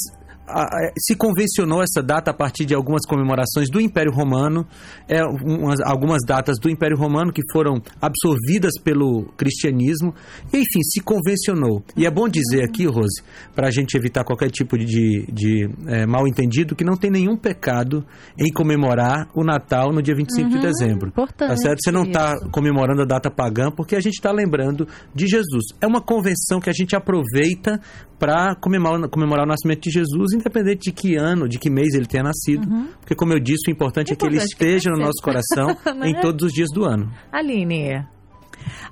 a- 0.47 0.91
se 0.97 1.15
convencionou 1.15 1.81
essa 1.81 2.01
data 2.01 2.31
a 2.31 2.33
partir 2.33 2.65
de 2.65 2.73
algumas 2.75 3.05
comemorações 3.07 3.69
do 3.69 3.79
Império 3.81 4.11
Romano, 4.11 4.65
é, 5.07 5.23
umas- 5.25 5.79
algumas 5.81 6.19
datas 6.25 6.57
do 6.59 6.69
Império 6.69 6.97
Romano 6.97 7.31
que 7.31 7.41
foram 7.51 7.81
absorvidas 8.01 8.73
pelo 8.83 9.25
cristianismo, 9.37 10.13
enfim, 10.53 10.81
se 10.83 11.01
convencionou. 11.01 11.83
E 11.97 12.05
é 12.05 12.11
bom 12.11 12.27
dizer 12.29 12.63
aqui, 12.63 12.85
Rose, 12.85 13.21
para 13.55 13.67
a 13.67 13.71
gente 13.71 13.95
evitar 13.97 14.23
qualquer 14.23 14.49
tipo 14.51 14.77
de, 14.77 15.25
de 15.31 15.69
é, 15.87 16.05
mal 16.05 16.27
entendido, 16.27 16.75
que 16.75 16.83
não 16.83 16.95
tem 16.95 17.09
nenhum 17.11 17.35
pecado 17.37 18.05
em 18.37 18.51
comemorar 18.51 19.27
o 19.35 19.43
Natal 19.43 19.91
no 19.91 20.01
dia 20.01 20.15
25 20.15 20.49
de 20.49 20.59
dezembro. 20.59 21.07
importante 21.09 21.49
Tá 21.49 21.57
certo? 21.57 21.79
Você 21.83 21.91
não 21.91 22.03
está 22.03 22.35
comemorando 22.51 23.01
a 23.01 23.05
data 23.05 23.29
pagã 23.31 23.69
porque 23.71 23.95
a 23.95 23.99
gente 23.99 24.15
está 24.15 24.31
lembrando 24.31 24.87
de 25.13 25.27
Jesus. 25.27 25.65
É 25.81 25.87
uma 25.87 26.01
convenção 26.01 26.59
que 26.59 26.69
a 26.69 26.73
gente 26.73 26.95
aproveita 26.95 27.79
para 28.19 28.55
comemorar, 28.55 29.09
comemorar 29.09 29.45
o 29.45 29.47
nascimento 29.47 29.81
de 29.81 29.91
Jesus, 29.91 30.33
independente 30.35 30.89
de 30.89 30.91
que 30.91 31.15
ano, 31.15 31.47
de 31.47 31.57
que 31.57 31.69
mês 31.69 31.93
ele 31.93 32.05
tenha 32.05 32.23
nascido. 32.23 32.67
Porque, 32.99 33.15
como 33.15 33.33
eu 33.33 33.39
disse, 33.39 33.69
o 33.69 33.71
importante 33.71 34.13
é 34.13 34.15
que 34.15 34.25
ele 34.25 34.35
Importante 34.35 34.55
que 34.55 34.63
esteja 34.63 34.89
no 34.91 34.97
nosso 34.97 35.21
coração 35.21 35.75
em 36.05 36.13
todos 36.21 36.47
os 36.47 36.53
dias 36.53 36.69
do 36.71 36.85
ano. 36.85 37.11
Aline, 37.31 38.05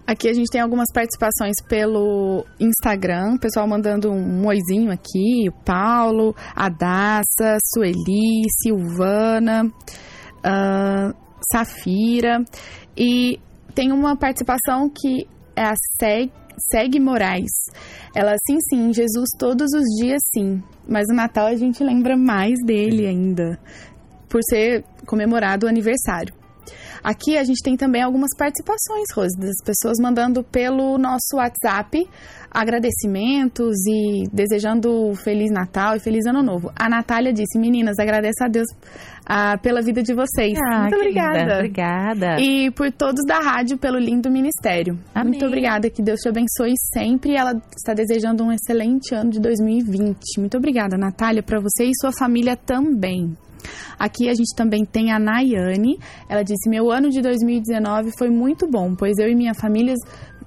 Aqui 0.05 0.27
a 0.27 0.33
gente 0.33 0.50
tem 0.51 0.59
algumas 0.59 0.91
participações 0.93 1.55
pelo 1.67 2.45
Instagram, 2.59 3.35
o 3.35 3.39
pessoal 3.39 3.65
mandando 3.67 4.12
um 4.12 4.45
oizinho 4.45 4.91
aqui, 4.91 5.47
o 5.47 5.51
Paulo, 5.63 6.35
a 6.53 6.67
Daça, 6.67 7.57
Sueli, 7.73 8.43
Silvana, 8.62 9.71
ah, 10.43 11.13
Safira. 11.51 12.43
E 12.97 13.39
tem 13.73 13.93
uma 13.93 14.17
participação 14.17 14.89
que 14.89 15.25
é 15.55 15.63
a 15.63 15.73
Seg, 15.97 16.31
Seg 16.72 17.00
Moraes. 17.00 17.51
Ela, 18.15 18.36
sim, 18.48 18.57
sim, 18.69 18.93
Jesus 18.93 19.29
todos 19.38 19.72
os 19.74 19.86
dias, 20.00 20.22
sim. 20.33 20.62
Mas 20.88 21.07
no 21.07 21.15
Natal 21.15 21.48
a 21.48 21.55
gente 21.55 21.83
lembra 21.83 22.15
mais 22.17 22.55
dele 22.65 23.07
ainda, 23.07 23.60
por 24.29 24.41
ser 24.43 24.83
comemorado 25.05 25.65
o 25.65 25.69
aniversário. 25.69 26.33
Aqui 27.03 27.38
a 27.38 27.43
gente 27.43 27.62
tem 27.62 27.75
também 27.75 28.01
algumas 28.01 28.29
participações, 28.38 29.07
Rose, 29.13 29.38
das 29.38 29.57
pessoas 29.65 29.98
mandando 30.00 30.41
pelo 30.41 30.98
nosso 30.98 31.36
WhatsApp 31.36 32.07
agradecimentos 32.50 33.75
e 33.86 34.24
desejando 34.31 35.13
Feliz 35.15 35.51
Natal 35.51 35.98
e 35.98 36.00
Feliz 36.00 36.25
Ano 36.25 36.41
Novo. 36.41 36.72
A 36.75 36.88
Natália 36.88 37.33
disse: 37.33 37.60
Meninas, 37.60 38.00
agradeço 38.00 38.43
a 38.43 38.48
Deus 38.48 38.67
ah, 39.25 39.58
pela 39.58 39.82
vida 39.82 40.03
de 40.03 40.13
vocês. 40.13 40.58
Ah, 40.72 40.82
Muito 40.82 40.98
que 40.98 41.08
linda. 41.08 41.22
obrigada. 41.22 41.56
Obrigada. 41.56 42.42
E 42.42 42.72
por 42.72 42.92
todos 42.92 43.25
da 43.25 43.39
rádio 43.39 43.77
pelo 43.77 43.98
lindo 43.98 44.30
ministério. 44.30 45.00
Amém. 45.13 45.32
Muito 45.32 45.46
obrigada, 45.46 45.89
que 45.89 46.01
Deus 46.01 46.20
te 46.20 46.30
abençoe 46.30 46.74
sempre. 46.94 47.36
Ela 47.36 47.53
está 47.75 47.94
desejando 47.94 48.44
um 48.44 48.51
excelente 48.51 49.15
ano 49.15 49.30
de 49.32 49.39
2020. 49.39 50.18
Muito 50.39 50.58
obrigada, 50.58 50.98
Natália, 50.98 51.42
para 51.42 51.60
você 51.60 51.86
e 51.86 51.92
sua 52.00 52.12
família 52.12 52.56
também. 52.56 53.36
Aqui 53.98 54.27
a 54.27 54.34
gente 54.34 54.53
também 54.56 54.84
tem 54.84 55.12
a 55.12 55.20
Nayane. 55.20 55.98
Ela 56.27 56.44
disse: 56.44 56.70
Meu 56.70 56.92
ano 56.92 57.10
de 57.10 57.22
2019 57.22 58.12
foi 58.18 58.30
muito 58.30 58.68
bom, 58.70 58.94
pois 58.94 59.18
eu 59.18 59.30
e 59.30 59.36
minha 59.36 59.53
família, 59.53 59.94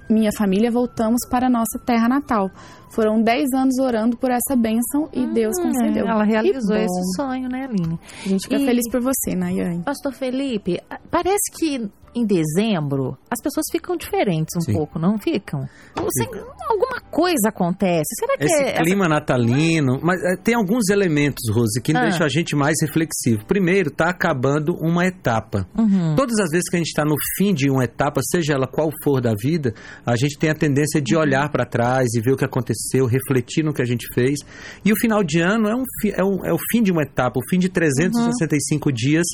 minha 0.09 0.31
família 0.37 0.71
voltamos 0.71 1.21
para 1.31 1.47
a 1.47 1.51
nossa 1.51 1.79
terra 1.85 2.09
natal. 2.09 2.51
Foram 2.91 3.21
10 3.21 3.53
anos 3.55 3.79
orando 3.79 4.17
por 4.17 4.31
essa 4.31 4.57
bênção 4.57 5.09
e 5.13 5.27
Deus 5.27 5.59
concedeu. 5.61 6.07
Hum, 6.07 6.09
Ela 6.09 6.25
realizou 6.25 6.77
esse 6.77 7.15
sonho, 7.17 7.49
né, 7.49 7.65
Aline? 7.65 7.99
A 8.25 8.29
gente 8.29 8.43
fica 8.45 8.57
E- 8.57 8.65
feliz 8.65 8.91
por 8.91 9.01
você, 9.01 9.35
Nayane. 9.35 9.83
Pastor 9.83 10.13
Felipe, 10.13 10.81
parece 11.11 11.51
que 11.59 11.91
em 12.17 12.25
dezembro 12.27 13.17
as 13.31 13.41
pessoas 13.43 13.67
ficam 13.71 13.97
diferentes 13.97 14.55
um 14.57 14.61
Sim. 14.61 14.73
pouco, 14.73 14.99
não 14.99 15.19
ficam? 15.19 15.69
Sei, 16.17 16.27
alguma 16.71 17.01
coisa 17.11 17.49
acontece. 17.49 18.05
Será 18.19 18.37
que 18.39 18.45
Esse 18.45 18.63
é 18.63 18.83
clima 18.83 19.09
natalino, 19.09 19.99
mas 20.03 20.21
eh, 20.23 20.37
tem 20.43 20.55
alguns 20.55 20.89
elementos, 20.89 21.43
Rose, 21.55 21.81
que 21.83 21.95
Ah. 21.97 22.03
deixam 22.03 22.25
a 22.25 22.29
gente 22.29 22.55
mais 22.57 22.77
reflexivo. 22.81 23.45
Primeiro, 23.47 23.89
está 23.89 24.09
acabando 24.09 24.75
uma 24.81 25.05
etapa. 25.07 25.67
Uhum. 25.77 26.15
Todas 26.17 26.39
as 26.39 26.49
vezes 26.51 26.69
que 26.69 26.77
a 26.77 26.79
gente 26.79 26.89
está 26.89 27.05
no 27.05 27.15
fim 27.37 27.53
de 27.53 27.71
uma 27.71 27.85
etapa, 27.85 28.21
seja 28.23 28.55
ela 28.55 28.67
qual 28.67 28.91
for 29.05 29.21
da 29.21 29.35
vida, 29.39 29.75
a 30.05 30.17
gente 30.17 30.39
tem 30.39 30.51
a 30.51 30.55
tendência 30.55 31.01
de 31.01 31.15
olhar 31.17 31.51
para 31.51 31.67
trás 31.67 32.07
e 32.15 32.21
ver 32.21 32.33
o 32.33 32.37
que 32.37 32.45
aconteceu, 32.45 33.07
refletir 33.07 33.63
no 33.65 33.73
que 33.75 33.83
a 33.83 33.87
gente 33.87 34.07
fez. 34.15 34.39
E 34.85 34.93
o 34.93 34.97
final 34.97 35.23
de 35.23 35.41
ano 35.41 35.69
é, 35.69 35.75
um, 35.75 35.83
é, 36.15 36.25
um- 36.25 36.45
é 36.47 36.53
o 36.53 36.59
fim 36.71 36.83
de 36.83 36.91
uma 36.93 37.03
etapa, 37.03 37.39
o 37.39 37.43
fim 37.51 37.59
de 37.59 37.69
365 37.69 38.91
dias 38.93 39.27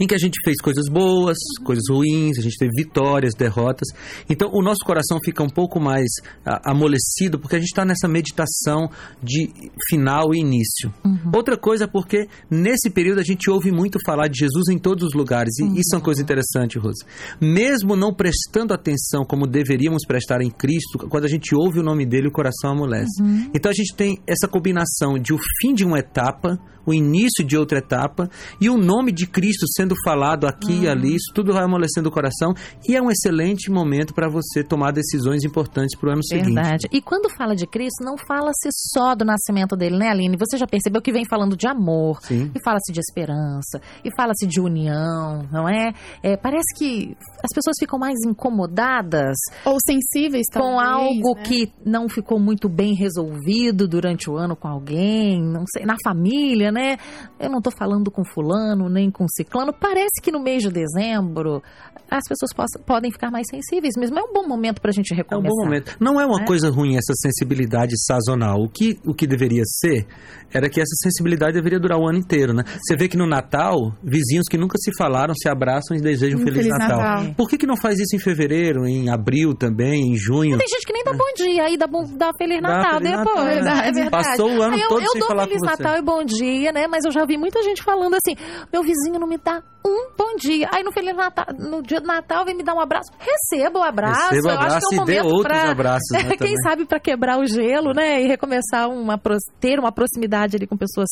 em 0.00 0.06
que 0.06 0.14
a 0.14 0.18
gente 0.18 0.38
fez 0.44 0.58
coisas 0.60 0.88
boas, 0.88 1.36
coisas 1.64 1.84
ruins, 1.90 2.38
a 2.38 2.42
gente 2.42 2.58
teve 2.58 2.72
vitórias, 2.76 3.34
derrotas. 3.34 3.88
Então 4.28 4.50
o 4.52 4.62
nosso 4.62 4.84
coração 4.84 5.18
fica 5.24 5.42
um 5.42 5.48
pouco 5.48 5.80
mais 5.80 6.08
ah, 6.44 6.70
amolecido 6.70 7.38
porque 7.38 7.56
a 7.56 7.58
gente 7.58 7.68
está 7.68 7.84
nessa 7.84 8.08
meditação 8.08 8.88
de 9.22 9.50
final 9.88 10.34
e 10.34 10.40
início. 10.40 10.92
Outra 11.34 11.56
coisa 11.56 11.84
é 11.84 11.86
porque 11.86 12.28
nesse 12.50 12.90
período 12.90 13.20
a 13.20 13.24
gente 13.24 13.50
ouve 13.50 13.70
muito 13.70 13.98
falar 14.04 14.28
de 14.28 14.38
Jesus 14.38 14.68
em 14.68 14.78
todos 14.78 15.08
os 15.08 15.14
lugares. 15.14 15.58
E 15.58 15.80
isso 15.80 15.94
é 15.94 15.96
uma 15.96 16.04
coisa 16.04 16.22
interessante, 16.22 16.78
Rose. 16.78 17.04
Mesmo 17.40 17.96
não 17.96 18.14
prestando 18.14 18.72
atenção 18.72 19.24
como 19.24 19.46
deveríamos 19.46 20.04
prestar 20.06 20.40
em 20.42 20.50
Cristo, 20.50 20.98
quando 21.08 21.24
a 21.24 21.28
gente 21.28 21.54
ouve 21.54 21.80
o 21.80 21.82
nome 21.82 22.06
dele, 22.06 22.28
o 22.28 22.32
coração 22.32 22.72
amolece. 22.72 23.22
Então 23.54 23.70
a 23.70 23.74
gente 23.74 23.94
tem 23.94 24.18
essa 24.26 24.48
combinação 24.48 25.18
de 25.18 25.32
o 25.32 25.38
fim 25.60 25.74
de 25.74 25.84
uma 25.84 25.98
etapa, 25.98 26.58
o 26.86 26.94
início 26.94 27.44
de 27.44 27.56
outra 27.56 27.78
etapa 27.78 28.30
e 28.60 28.70
o 28.70 28.78
nome 28.78 29.10
de 29.10 29.26
Cristo 29.26 29.65
sendo 29.74 29.94
falado 30.04 30.46
aqui 30.46 30.82
e 30.82 30.88
ali, 30.88 31.14
isso 31.14 31.32
tudo 31.34 31.52
vai 31.52 31.64
amolecendo 31.64 32.08
o 32.08 32.12
coração 32.12 32.54
e 32.88 32.96
é 32.96 33.02
um 33.02 33.10
excelente 33.10 33.70
momento 33.70 34.14
para 34.14 34.28
você 34.28 34.62
tomar 34.62 34.92
decisões 34.92 35.44
importantes 35.44 35.96
para 35.98 36.08
o 36.08 36.12
ano 36.12 36.24
seguinte. 36.24 36.54
Verdade. 36.54 36.88
E 36.92 37.00
quando 37.00 37.28
fala 37.36 37.54
de 37.54 37.66
Cristo, 37.66 38.04
não 38.04 38.16
fala-se 38.26 38.68
só 38.92 39.14
do 39.14 39.24
nascimento 39.24 39.76
dele, 39.76 39.98
né, 39.98 40.08
Aline? 40.08 40.36
Você 40.36 40.56
já 40.56 40.66
percebeu 40.66 41.00
que 41.00 41.12
vem 41.12 41.24
falando 41.28 41.56
de 41.56 41.66
amor, 41.66 42.20
Sim. 42.22 42.50
e 42.54 42.62
fala-se 42.62 42.92
de 42.92 43.00
esperança, 43.00 43.80
e 44.04 44.10
fala-se 44.16 44.46
de 44.46 44.60
união, 44.60 45.46
não 45.50 45.68
é? 45.68 45.92
É, 46.22 46.36
Parece 46.36 46.74
que 46.76 47.16
as 47.42 47.54
pessoas 47.54 47.76
ficam 47.78 47.98
mais 47.98 48.14
incomodadas 48.26 49.36
Ou 49.64 49.78
sensíveis 49.84 50.46
com 50.52 50.60
talvez, 50.60 50.88
algo 50.88 51.34
né? 51.36 51.42
que 51.42 51.72
não 51.84 52.08
ficou 52.08 52.38
muito 52.38 52.68
bem 52.68 52.94
resolvido 52.94 53.88
durante 53.88 54.30
o 54.30 54.36
ano 54.36 54.54
com 54.54 54.68
alguém, 54.68 55.42
não 55.42 55.64
sei, 55.66 55.84
na 55.84 55.96
família, 56.04 56.70
né? 56.70 56.96
Eu 57.38 57.50
não 57.50 57.60
tô 57.60 57.70
falando 57.70 58.10
com 58.10 58.24
fulano, 58.24 58.88
nem 58.88 59.10
com 59.10 59.26
ciclano. 59.28 59.55
Parece 59.80 60.20
que 60.22 60.30
no 60.32 60.40
mês 60.42 60.62
de 60.62 60.70
dezembro 60.70 61.62
as 62.10 62.22
pessoas 62.28 62.52
possam- 62.54 62.80
podem 62.86 63.10
ficar 63.10 63.30
mais 63.32 63.46
sensíveis 63.50 63.94
mesmo. 63.98 64.16
É 64.18 64.22
um 64.22 64.32
bom 64.32 64.46
momento 64.46 64.80
pra 64.80 64.92
gente 64.92 65.10
É 65.12 65.14
um 65.14 65.16
recomeçar. 65.16 65.50
bom 65.50 65.64
momento. 65.64 65.96
Não 66.00 66.20
é 66.20 66.26
uma 66.26 66.38
Né? 66.38 66.46
coisa 66.46 66.70
ruim 66.70 66.96
essa 66.96 67.12
sensibilidade 67.14 67.94
sazonal. 68.06 68.58
O 68.62 68.68
que, 68.68 68.96
o 69.04 69.12
que 69.14 69.26
deveria 69.26 69.62
ser 69.64 70.06
era 70.54 70.68
que 70.68 70.80
essa 70.80 70.94
sensibilidade 71.02 71.54
deveria 71.54 71.80
durar 71.80 71.98
o 71.98 72.06
ano 72.08 72.18
inteiro, 72.18 72.52
né? 72.54 72.62
Você 72.80 72.96
vê 72.96 73.08
que 73.08 73.16
no 73.16 73.26
Natal, 73.26 73.74
vizinhos 74.02 74.44
que 74.48 74.56
nunca 74.56 74.78
se 74.78 74.90
falaram 74.96 75.34
se 75.34 75.48
abraçam 75.48 75.96
e 75.96 76.00
desejam 76.00 76.38
um 76.38 76.44
Feliz, 76.44 76.58
Feliz 76.66 76.78
Natal. 76.78 76.98
Natal. 77.00 77.34
Por 77.36 77.48
que, 77.48 77.58
que 77.58 77.66
não 77.66 77.76
faz 77.76 77.98
isso 77.98 78.14
em 78.14 78.18
fevereiro, 78.20 78.86
em 78.86 79.10
abril 79.10 79.52
também, 79.54 80.12
em 80.12 80.16
junho? 80.16 80.56
Tem 80.58 80.68
gente 80.68 80.86
que 80.86 80.92
nem 80.92 81.02
dá 81.02 81.12
bom 81.12 81.32
dia, 81.36 81.64
aí 81.64 81.76
dá, 81.76 81.86
bom, 81.88 82.04
dá 82.16 82.30
Feliz 82.38 82.62
Dá 82.62 82.68
Natal 82.68 83.00
Feliz 83.00 83.10
depois. 83.10 83.26
Natal, 83.34 83.46
É 83.48 83.54
verdade. 83.54 83.92
verdade. 84.00 84.10
Passou 84.10 84.48
o 84.50 84.62
ano 84.62 84.74
Aí 84.74 84.80
eu, 84.82 84.88
todo 84.88 85.02
eu 85.02 85.10
sem 85.10 85.18
dou 85.20 85.28
falar 85.28 85.42
Feliz 85.48 85.60
com 85.60 85.66
você. 85.68 85.82
Natal 85.82 85.98
e 85.98 86.02
bom 86.02 86.24
dia, 86.24 86.72
né? 86.72 86.86
Mas 86.86 87.04
eu 87.04 87.10
já 87.10 87.24
vi 87.26 87.36
muita 87.36 87.62
gente 87.64 87.82
falando 87.82 88.14
assim: 88.14 88.36
meu 88.72 88.82
vizinho 88.82 89.18
não 89.18 89.26
me 89.26 89.38
dá 89.46 89.62
um 89.86 90.10
bom 90.18 90.34
dia. 90.36 90.68
Aí 90.74 90.82
no 90.82 90.90
Feliz 90.90 91.16
Natal, 91.16 91.46
no 91.56 91.80
dia 91.80 92.00
do 92.00 92.06
Natal, 92.06 92.44
vem 92.44 92.56
me 92.56 92.64
dar 92.64 92.74
um 92.74 92.80
abraço. 92.80 93.12
Receba 93.18 93.78
o 93.78 93.82
abraço. 93.84 94.30
Receba 94.30 94.48
o 94.48 94.50
eu 94.50 94.58
acho 94.58 94.66
abraço 94.66 94.88
que 94.88 94.96
é 94.96 94.98
um 94.98 95.02
e 95.02 95.06
dê 95.06 95.18
momento 95.18 95.34
outros 95.34 95.58
pra, 95.58 95.70
abraços, 95.70 96.08
né, 96.10 96.22
Quem 96.36 96.36
também. 96.36 96.56
sabe 96.64 96.84
para 96.84 96.98
quebrar 96.98 97.38
o 97.38 97.46
gelo, 97.46 97.92
né? 97.94 98.20
E 98.20 98.26
recomeçar 98.26 98.88
uma 98.88 99.20
ter 99.60 99.78
uma 99.78 99.92
proximidade 99.92 100.56
ali 100.56 100.66
com 100.66 100.76
pessoas 100.76 101.08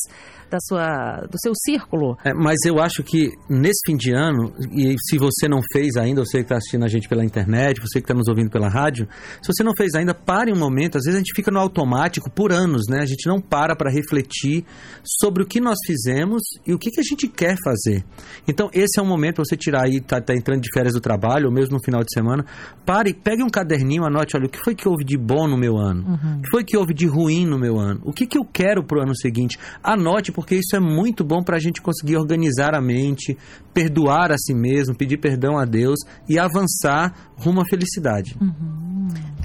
da 0.50 0.58
sua, 0.60 1.26
do 1.30 1.38
seu 1.40 1.52
círculo. 1.54 2.18
É, 2.24 2.34
mas 2.34 2.56
eu 2.66 2.80
acho 2.80 3.04
que 3.04 3.30
nesse 3.48 3.80
fim 3.86 3.96
de 3.96 4.12
ano, 4.12 4.52
e 4.72 4.96
se 4.98 5.18
você 5.18 5.46
não 5.48 5.60
fez 5.72 5.96
ainda, 5.96 6.24
você 6.24 6.38
que 6.38 6.44
está 6.44 6.56
assistindo 6.56 6.84
a 6.84 6.88
gente 6.88 7.08
pela 7.08 7.24
internet, 7.24 7.80
você 7.80 8.00
que 8.00 8.04
está 8.04 8.14
nos 8.14 8.26
ouvindo 8.26 8.50
pela 8.50 8.68
rádio, 8.68 9.06
se 9.40 9.52
você 9.52 9.62
não 9.62 9.72
fez 9.76 9.94
ainda, 9.94 10.12
pare 10.12 10.52
um 10.52 10.58
momento. 10.58 10.98
Às 10.98 11.04
vezes 11.04 11.14
a 11.14 11.22
gente 11.22 11.34
fica 11.36 11.52
no 11.52 11.60
automático 11.60 12.28
por 12.28 12.52
anos, 12.52 12.88
né? 12.88 13.00
A 13.00 13.06
gente 13.06 13.28
não 13.28 13.40
para 13.40 13.76
para 13.76 13.90
refletir 13.90 14.64
sobre 15.04 15.44
o 15.44 15.46
que 15.46 15.60
nós 15.60 15.78
fizemos 15.86 16.42
e 16.66 16.74
o 16.74 16.78
que, 16.78 16.90
que 16.90 17.00
a 17.00 17.04
gente 17.04 17.28
quer 17.28 17.56
fazer. 17.62 18.04
Então, 18.46 18.68
esse 18.72 18.98
é 18.98 19.02
um 19.02 19.06
momento 19.06 19.36
para 19.36 19.44
você 19.44 19.56
tirar 19.56 19.84
aí, 19.84 20.00
tá, 20.00 20.20
tá 20.20 20.34
entrando 20.34 20.60
de 20.60 20.70
férias 20.72 20.94
do 20.94 21.00
trabalho, 21.00 21.46
ou 21.46 21.52
mesmo 21.52 21.74
no 21.74 21.82
final 21.82 22.02
de 22.02 22.12
semana, 22.12 22.44
pare, 22.84 23.14
pegue 23.14 23.42
um 23.42 23.48
caderninho, 23.48 24.04
anote, 24.04 24.36
olha, 24.36 24.46
o 24.46 24.48
que 24.48 24.58
foi 24.62 24.74
que 24.74 24.88
houve 24.88 25.04
de 25.04 25.16
bom 25.16 25.48
no 25.48 25.56
meu 25.56 25.76
ano? 25.76 26.14
O 26.38 26.42
que 26.42 26.50
foi 26.50 26.64
que 26.64 26.76
houve 26.76 26.94
de 26.94 27.06
ruim 27.06 27.46
no 27.46 27.58
meu 27.58 27.78
ano? 27.78 28.00
O 28.04 28.12
que, 28.12 28.26
que 28.26 28.38
eu 28.38 28.44
quero 28.44 28.84
pro 28.84 29.00
ano 29.00 29.14
seguinte? 29.16 29.58
Anote, 29.82 30.32
porque 30.32 30.54
isso 30.54 30.76
é 30.76 30.80
muito 30.80 31.24
bom 31.24 31.42
para 31.42 31.56
a 31.56 31.60
gente 31.60 31.80
conseguir 31.80 32.16
organizar 32.16 32.74
a 32.74 32.80
mente, 32.80 33.36
perdoar 33.72 34.30
a 34.32 34.38
si 34.38 34.54
mesmo, 34.54 34.96
pedir 34.96 35.18
perdão 35.18 35.58
a 35.58 35.64
Deus 35.64 35.98
e 36.28 36.38
avançar 36.38 37.12
rumo 37.36 37.60
à 37.60 37.64
felicidade. 37.68 38.36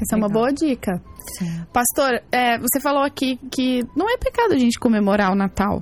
Essa 0.02 0.16
é 0.16 0.18
uma 0.18 0.30
boa 0.30 0.52
dica. 0.52 1.02
Sim. 1.38 1.66
Pastor, 1.74 2.22
é, 2.32 2.58
você 2.58 2.80
falou 2.82 3.04
aqui 3.04 3.40
que 3.52 3.82
não 3.96 4.10
é 4.10 4.18
pecado 4.18 4.54
a 4.54 4.58
gente 4.58 4.80
comemorar 4.80 5.32
o 5.32 5.36
Natal. 5.36 5.82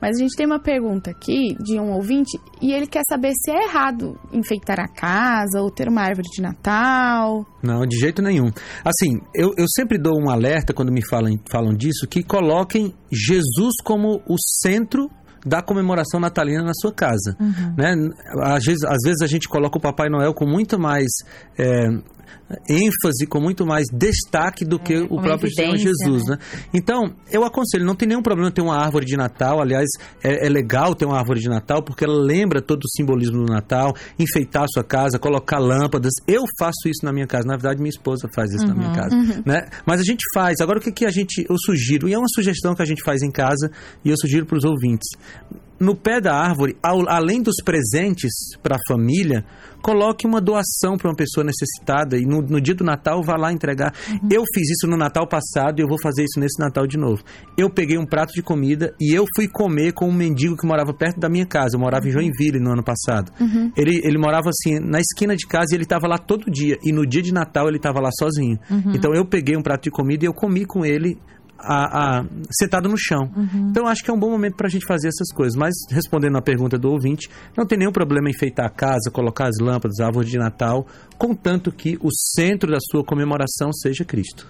Mas 0.00 0.16
a 0.16 0.20
gente 0.20 0.36
tem 0.36 0.44
uma 0.44 0.58
pergunta 0.58 1.12
aqui 1.12 1.56
de 1.62 1.78
um 1.78 1.92
ouvinte 1.92 2.36
e 2.60 2.72
ele 2.72 2.88
quer 2.88 3.02
saber 3.08 3.30
se 3.34 3.52
é 3.52 3.68
errado 3.68 4.18
enfeitar 4.32 4.80
a 4.80 4.88
casa 4.88 5.60
ou 5.60 5.70
ter 5.70 5.88
uma 5.88 6.02
árvore 6.02 6.28
de 6.28 6.42
Natal. 6.42 7.46
Não, 7.62 7.86
de 7.86 7.96
jeito 7.96 8.20
nenhum. 8.20 8.50
Assim, 8.84 9.20
eu, 9.32 9.52
eu 9.56 9.66
sempre 9.68 9.98
dou 9.98 10.20
um 10.20 10.28
alerta 10.28 10.74
quando 10.74 10.90
me 10.90 11.06
falam, 11.06 11.38
falam 11.48 11.72
disso, 11.72 12.08
que 12.08 12.24
coloquem 12.24 12.92
Jesus 13.12 13.74
como 13.84 14.20
o 14.28 14.34
centro 14.60 15.08
da 15.46 15.62
comemoração 15.62 16.20
natalina 16.20 16.62
na 16.62 16.74
sua 16.74 16.92
casa. 16.92 17.36
Uhum. 17.38 17.74
Né? 17.76 17.94
Às, 18.42 18.64
vezes, 18.64 18.84
às 18.84 18.98
vezes 19.04 19.22
a 19.22 19.26
gente 19.26 19.48
coloca 19.48 19.78
o 19.78 19.80
Papai 19.80 20.08
Noel 20.08 20.34
com 20.34 20.46
muito 20.46 20.78
mais 20.78 21.10
é, 21.58 21.88
ênfase, 22.68 23.26
com 23.26 23.40
muito 23.40 23.66
mais 23.66 23.86
destaque 23.92 24.64
do 24.64 24.76
é, 24.76 24.78
que 24.78 24.96
o 24.98 25.20
próprio 25.20 25.50
Senhor 25.52 25.76
Jesus, 25.76 26.24
né? 26.26 26.36
né? 26.36 26.38
Então, 26.74 27.14
eu 27.30 27.44
aconselho, 27.44 27.84
não 27.84 27.94
tem 27.94 28.08
nenhum 28.08 28.22
problema 28.22 28.50
ter 28.50 28.60
uma 28.60 28.76
árvore 28.76 29.04
de 29.04 29.16
Natal, 29.16 29.60
aliás, 29.60 29.88
é, 30.22 30.46
é, 30.46 30.48
legal 30.48 30.94
ter 30.94 31.04
uma 31.04 31.18
árvore 31.18 31.40
de 31.40 31.48
Natal, 31.48 31.82
porque 31.82 32.04
ela 32.04 32.14
lembra 32.14 32.60
todo 32.60 32.84
o 32.84 32.88
simbolismo 32.88 33.44
do 33.44 33.52
Natal, 33.52 33.94
enfeitar 34.18 34.64
a 34.64 34.68
sua 34.68 34.84
casa, 34.84 35.18
colocar 35.18 35.58
lâmpadas. 35.58 36.12
Eu 36.26 36.42
faço 36.58 36.88
isso 36.88 37.04
na 37.04 37.12
minha 37.12 37.26
casa, 37.26 37.46
na 37.46 37.54
verdade, 37.54 37.80
minha 37.80 37.90
esposa 37.90 38.28
faz 38.34 38.52
isso 38.52 38.64
uhum, 38.64 38.70
na 38.70 38.74
minha 38.74 38.88
uhum. 38.88 38.94
casa, 38.94 39.16
uhum. 39.16 39.42
né? 39.46 39.68
Mas 39.86 40.00
a 40.00 40.04
gente 40.04 40.22
faz. 40.34 40.60
Agora, 40.60 40.78
o 40.78 40.82
que, 40.82 40.92
que 40.92 41.06
a 41.06 41.10
gente, 41.10 41.46
eu 41.48 41.56
sugiro, 41.58 42.08
e 42.08 42.14
é 42.14 42.18
uma 42.18 42.28
sugestão 42.28 42.74
que 42.74 42.82
a 42.82 42.86
gente 42.86 43.02
faz 43.02 43.22
em 43.22 43.30
casa, 43.30 43.70
e 44.04 44.10
eu 44.10 44.16
sugiro 44.16 44.46
para 44.46 44.58
os 44.58 44.64
ouvintes, 44.64 45.08
no 45.82 45.96
pé 45.96 46.20
da 46.20 46.34
árvore, 46.34 46.76
ao, 46.80 47.08
além 47.08 47.42
dos 47.42 47.56
presentes 47.64 48.30
para 48.62 48.76
a 48.76 48.78
família, 48.86 49.44
coloque 49.82 50.26
uma 50.26 50.40
doação 50.40 50.96
para 50.96 51.10
uma 51.10 51.16
pessoa 51.16 51.44
necessitada 51.44 52.11
e 52.16 52.24
no, 52.24 52.42
no, 52.42 52.60
dia 52.60 52.74
do 52.74 52.84
Natal 52.84 53.22
vá 53.22 53.36
lá 53.36 53.52
entregar. 53.52 53.92
Uhum. 54.08 54.28
Eu 54.30 54.42
fiz 54.54 54.70
isso 54.70 54.86
no 54.86 54.96
Natal 54.96 55.26
passado 55.26 55.80
e 55.80 55.82
eu 55.82 55.88
vou 55.88 55.98
fazer 56.02 56.24
isso 56.24 56.38
nesse 56.38 56.60
Natal 56.60 56.86
de 56.86 56.98
novo. 56.98 57.22
Eu 57.56 57.70
peguei 57.70 57.98
um 57.98 58.06
prato 58.06 58.32
de 58.32 58.42
comida 58.42 58.94
e 59.00 59.14
eu 59.14 59.24
fui 59.36 59.48
comer 59.48 59.92
com 59.92 60.08
um 60.08 60.12
mendigo 60.12 60.56
que 60.56 60.66
morava 60.66 60.92
perto 60.92 61.18
da 61.18 61.28
minha 61.28 61.46
casa. 61.46 61.76
Eu 61.76 61.80
morava 61.80 62.04
em 62.06 62.08
uhum. 62.08 62.14
Joinville 62.14 62.60
no 62.60 62.72
ano 62.72 62.82
passado. 62.82 63.32
Uhum. 63.40 63.72
Ele, 63.76 64.00
ele 64.04 64.18
morava 64.18 64.48
assim 64.48 64.78
na 64.78 65.00
esquina 65.00 65.36
de 65.36 65.46
casa 65.46 65.68
e 65.72 65.76
ele 65.76 65.84
estava 65.84 66.06
lá 66.06 66.18
todo 66.18 66.50
dia. 66.50 66.78
E 66.84 66.92
no 66.92 67.06
dia 67.06 67.22
de 67.22 67.32
Natal 67.32 67.68
ele 67.68 67.76
estava 67.76 68.00
lá 68.00 68.10
sozinho. 68.18 68.58
Uhum. 68.70 68.92
Então 68.94 69.14
eu 69.14 69.24
peguei 69.24 69.56
um 69.56 69.62
prato 69.62 69.84
de 69.84 69.90
comida 69.90 70.24
e 70.24 70.28
eu 70.28 70.34
comi 70.34 70.64
com 70.64 70.84
ele 70.84 71.18
a, 71.62 72.18
a, 72.20 72.24
sentado 72.50 72.88
no 72.88 72.96
chão. 72.96 73.30
Uhum. 73.36 73.68
Então, 73.70 73.86
acho 73.86 74.02
que 74.02 74.10
é 74.10 74.14
um 74.14 74.18
bom 74.18 74.30
momento 74.30 74.56
para 74.56 74.66
a 74.66 74.70
gente 74.70 74.86
fazer 74.86 75.08
essas 75.08 75.32
coisas. 75.34 75.56
Mas, 75.56 75.74
respondendo 75.90 76.36
à 76.36 76.42
pergunta 76.42 76.78
do 76.78 76.90
ouvinte, 76.90 77.28
não 77.56 77.66
tem 77.66 77.78
nenhum 77.78 77.92
problema 77.92 78.28
em 78.28 78.32
enfeitar 78.32 78.66
a 78.66 78.70
casa, 78.70 79.10
colocar 79.12 79.48
as 79.48 79.58
lâmpadas, 79.60 80.00
a 80.00 80.06
árvore 80.06 80.26
de 80.26 80.38
Natal, 80.38 80.86
contanto 81.16 81.70
que 81.70 81.98
o 82.00 82.08
centro 82.10 82.70
da 82.70 82.78
sua 82.90 83.04
comemoração 83.04 83.72
seja 83.72 84.04
Cristo. 84.04 84.46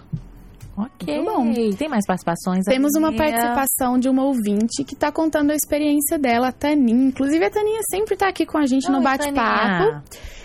Ok. 0.76 1.24
bom. 1.24 1.52
Tem 1.76 1.88
mais 1.88 2.06
participações? 2.06 2.64
Temos 2.64 2.92
uma 2.96 3.14
participação 3.14 3.98
de 3.98 4.08
uma 4.08 4.24
ouvinte 4.24 4.84
que 4.84 4.94
está 4.94 5.12
contando 5.12 5.50
a 5.50 5.54
experiência 5.54 6.18
dela, 6.18 6.48
a 6.48 6.52
Taninha. 6.52 7.08
Inclusive, 7.08 7.44
a 7.44 7.50
Taninha 7.50 7.80
sempre 7.90 8.14
está 8.14 8.28
aqui 8.28 8.46
com 8.46 8.58
a 8.58 8.66
gente 8.66 8.90
no 8.90 9.02
bate-papo. 9.02 10.02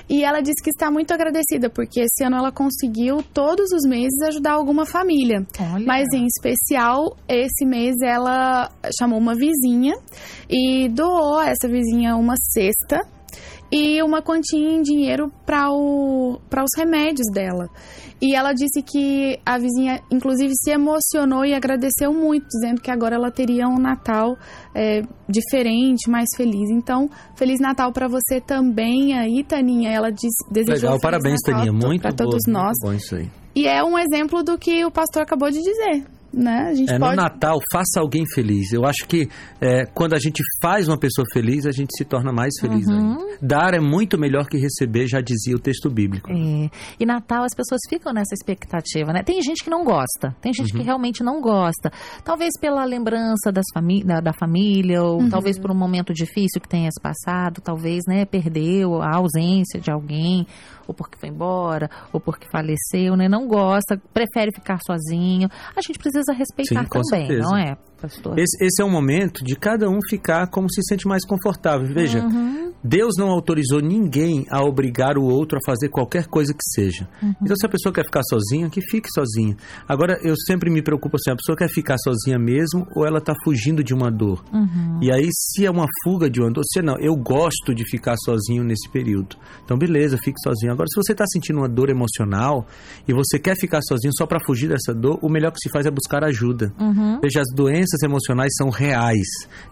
E 0.10 0.24
ela 0.24 0.40
disse 0.40 0.64
que 0.64 0.70
está 0.70 0.90
muito 0.90 1.14
agradecida, 1.14 1.70
porque 1.70 2.02
esse 2.02 2.24
ano 2.24 2.38
ela 2.38 2.50
conseguiu 2.50 3.22
todos 3.34 3.72
os 3.74 3.84
meses 3.88 4.22
ajudar 4.28 4.54
alguma 4.54 4.86
família. 4.86 5.46
Olha. 5.60 5.86
Mas 5.86 6.08
em 6.14 6.26
especial, 6.26 7.18
esse 7.28 7.66
mês 7.66 7.96
ela 8.02 8.72
chamou 8.98 9.20
uma 9.20 9.36
vizinha 9.36 9.96
e 10.50 10.88
doou 10.88 11.40
a 11.40 11.50
essa 11.50 11.68
vizinha 11.68 12.16
uma 12.16 12.36
cesta 12.38 13.06
e 13.72 14.02
uma 14.02 14.22
quantia 14.22 14.60
em 14.60 14.82
dinheiro 14.82 15.32
para 15.46 15.72
os 15.72 16.72
remédios 16.78 17.28
dela. 17.34 17.70
E 18.20 18.36
ela 18.36 18.52
disse 18.52 18.82
que 18.82 19.40
a 19.46 19.60
vizinha, 19.60 20.02
inclusive, 20.12 20.52
se 20.56 20.72
emocionou 20.72 21.46
e 21.46 21.54
agradeceu 21.54 22.12
muito, 22.12 22.48
dizendo 22.48 22.82
que 22.82 22.90
agora 22.90 23.16
ela 23.16 23.30
teria 23.30 23.68
um 23.68 23.78
Natal 23.78 24.36
é, 24.74 25.02
diferente, 25.30 26.10
mais 26.10 26.28
feliz. 26.36 26.70
Então, 26.72 27.10
Feliz 27.36 27.60
Natal 27.60 27.92
para 27.94 28.08
você 28.08 28.42
também 28.42 29.14
aí, 29.18 29.44
Taninha. 29.44 29.92
Ela 29.92 30.10
diz, 30.10 30.34
desejou 30.52 30.90
Legal, 30.90 31.00
parabéns, 31.00 31.38
Natal 31.46 31.66
Taninha. 31.66 31.88
Muito 31.88 32.02
para 32.02 32.12
todos 32.12 32.42
nós. 32.48 32.74
Bom 32.82 32.94
isso 32.94 33.16
aí. 33.16 33.30
E 33.56 33.68
é 33.68 33.84
um 33.84 33.98
exemplo 34.00 34.44
do 34.44 34.58
que 34.58 34.84
o 34.84 34.92
pastor 34.92 35.22
acabou 35.22 35.52
de 35.52 35.62
dizer 35.62 36.17
né? 36.38 36.70
A 36.70 36.74
gente 36.74 36.92
é, 36.92 37.00
pode... 37.00 37.16
No 37.16 37.22
Natal, 37.22 37.60
faça 37.72 38.00
alguém 38.00 38.24
feliz. 38.34 38.72
Eu 38.72 38.86
acho 38.86 39.06
que 39.08 39.28
é, 39.60 39.86
quando 39.86 40.14
a 40.14 40.20
gente 40.20 40.42
faz 40.62 40.88
uma 40.88 40.98
pessoa 40.98 41.26
feliz, 41.34 41.66
a 41.66 41.72
gente 41.72 41.96
se 41.98 42.06
torna 42.06 42.32
mais 42.32 42.54
feliz 42.60 42.86
uhum. 42.88 43.18
ainda. 43.18 43.38
Dar 43.42 43.74
é 43.74 43.80
muito 43.80 44.18
melhor 44.18 44.48
que 44.48 44.58
receber, 44.58 45.08
já 45.08 45.20
dizia 45.22 45.56
o 45.56 45.60
texto 45.60 45.90
bíblico. 45.90 46.32
É. 46.32 46.70
E 47.00 47.06
Natal, 47.06 47.44
as 47.44 47.54
pessoas 47.56 47.82
ficam 47.90 48.14
nessa 48.14 48.34
expectativa, 48.34 49.12
né? 49.12 49.24
Tem 49.24 49.42
gente 49.42 49.64
que 49.64 49.70
não 49.70 49.84
gosta, 49.84 50.36
tem 50.42 50.54
gente 50.54 50.72
uhum. 50.72 50.80
que 50.80 50.86
realmente 50.86 51.24
não 51.24 51.42
gosta. 51.42 51.92
Talvez 52.24 52.54
pela 52.60 52.86
lembrança 52.86 53.52
das 53.52 53.66
famí 53.74 54.04
da, 54.04 54.20
da 54.20 54.34
família, 54.34 55.02
ou 55.04 55.22
uhum. 55.22 55.30
talvez 55.30 55.60
por 55.60 55.72
um 55.72 55.78
momento 55.78 56.14
difícil 56.14 56.62
que 56.62 56.68
tenha 56.68 56.90
se 56.92 57.02
passado, 57.02 57.62
talvez, 57.62 58.04
né, 58.08 58.26
perdeu 58.26 59.02
a 59.02 59.16
ausência 59.16 59.80
de 59.80 59.92
alguém, 59.92 60.46
ou 60.88 60.94
porque 60.94 61.18
foi 61.18 61.30
embora, 61.30 61.90
ou 62.12 62.20
porque 62.20 62.48
faleceu, 62.50 63.16
né? 63.16 63.28
Não 63.28 63.48
gosta, 63.48 64.02
prefere 64.14 64.52
ficar 64.52 64.80
sozinho. 64.86 65.50
A 65.76 65.82
gente 65.82 66.00
precisa 66.00 66.34
respeitar 66.34 66.84
Sim, 66.84 66.90
também, 66.90 67.28
certeza. 67.28 67.42
não 67.42 67.58
é, 67.58 67.76
pastor? 67.98 68.38
Esse, 68.38 68.64
esse, 68.64 68.82
é 68.82 68.86
o 68.86 68.90
momento 68.90 69.44
de 69.44 69.56
cada 69.56 69.90
um 69.90 70.00
ficar 70.10 70.48
como 70.48 70.72
se 70.72 70.82
sente 70.84 71.08
mais 71.08 71.26
confortável. 71.26 71.88
Veja, 71.88 72.20
uhum. 72.20 72.74
Deus 72.84 73.16
não 73.18 73.30
autorizou 73.30 73.82
ninguém 73.82 74.46
a 74.50 74.64
obrigar 74.64 75.18
o 75.18 75.24
outro 75.24 75.58
a 75.58 75.66
fazer 75.66 75.90
qualquer 75.90 76.28
coisa 76.28 76.54
que 76.54 76.64
seja. 76.64 77.10
Uhum. 77.22 77.34
Então, 77.42 77.56
se 77.56 77.66
a 77.66 77.70
pessoa 77.70 77.94
quer 77.94 78.06
ficar 78.06 78.22
sozinha, 78.24 78.70
que 78.70 78.82
fique 78.82 79.10
sozinha. 79.12 79.58
Agora, 79.88 80.20
eu 80.24 80.36
sempre 80.46 80.70
me 80.70 80.82
preocupo 80.82 81.18
assim, 81.18 81.32
a 81.32 81.36
pessoa 81.36 81.58
quer 81.58 81.70
ficar 81.70 81.98
sozinha 81.98 82.38
mesmo 82.38 82.88
ou 82.96 83.06
ela 83.06 83.18
está 83.18 83.34
fugindo 83.44 83.84
de 83.84 83.94
uma 83.94 84.12
dor? 84.12 84.44
Uhum. 84.54 85.00
E 85.02 85.12
aí, 85.12 85.28
se 85.32 85.66
é 85.66 85.72
uma 85.72 85.86
fuga 86.04 86.30
de 86.30 86.40
uma 86.40 86.52
dor, 86.52 86.64
se 86.66 86.82
não, 86.82 86.98
eu 87.00 87.16
gosto 87.16 87.74
de 87.74 87.84
ficar 87.90 88.16
sozinho 88.24 88.64
nesse 88.64 88.90
período. 88.90 89.36
Então, 89.66 89.78
beleza, 89.78 90.18
fique 90.18 90.40
sozinho. 90.42 90.72
Agora, 90.72 90.88
se 90.88 90.96
você 90.96 91.12
está 91.12 91.26
sentindo 91.28 91.60
uma 91.60 91.70
dor 91.70 91.90
emocional 91.90 92.66
e 93.08 93.14
você 93.14 93.40
quer 93.40 93.56
ficar 93.58 93.82
sozinho 93.82 94.14
só 94.16 94.26
para 94.26 94.40
fugir 94.46 94.70
dessa 94.70 94.94
dor, 94.94 95.20
o 95.22 95.30
melhor 95.30 95.52
que 95.52 95.60
se 95.60 95.70
faz 95.70 95.86
é 95.86 95.92
buscar 95.92 96.24
ajuda. 96.24 96.74
Uhum. 96.80 97.20
Veja, 97.22 97.42
as 97.42 97.54
doenças 97.54 97.87
emocionais 98.04 98.54
são 98.58 98.70
reais 98.70 99.28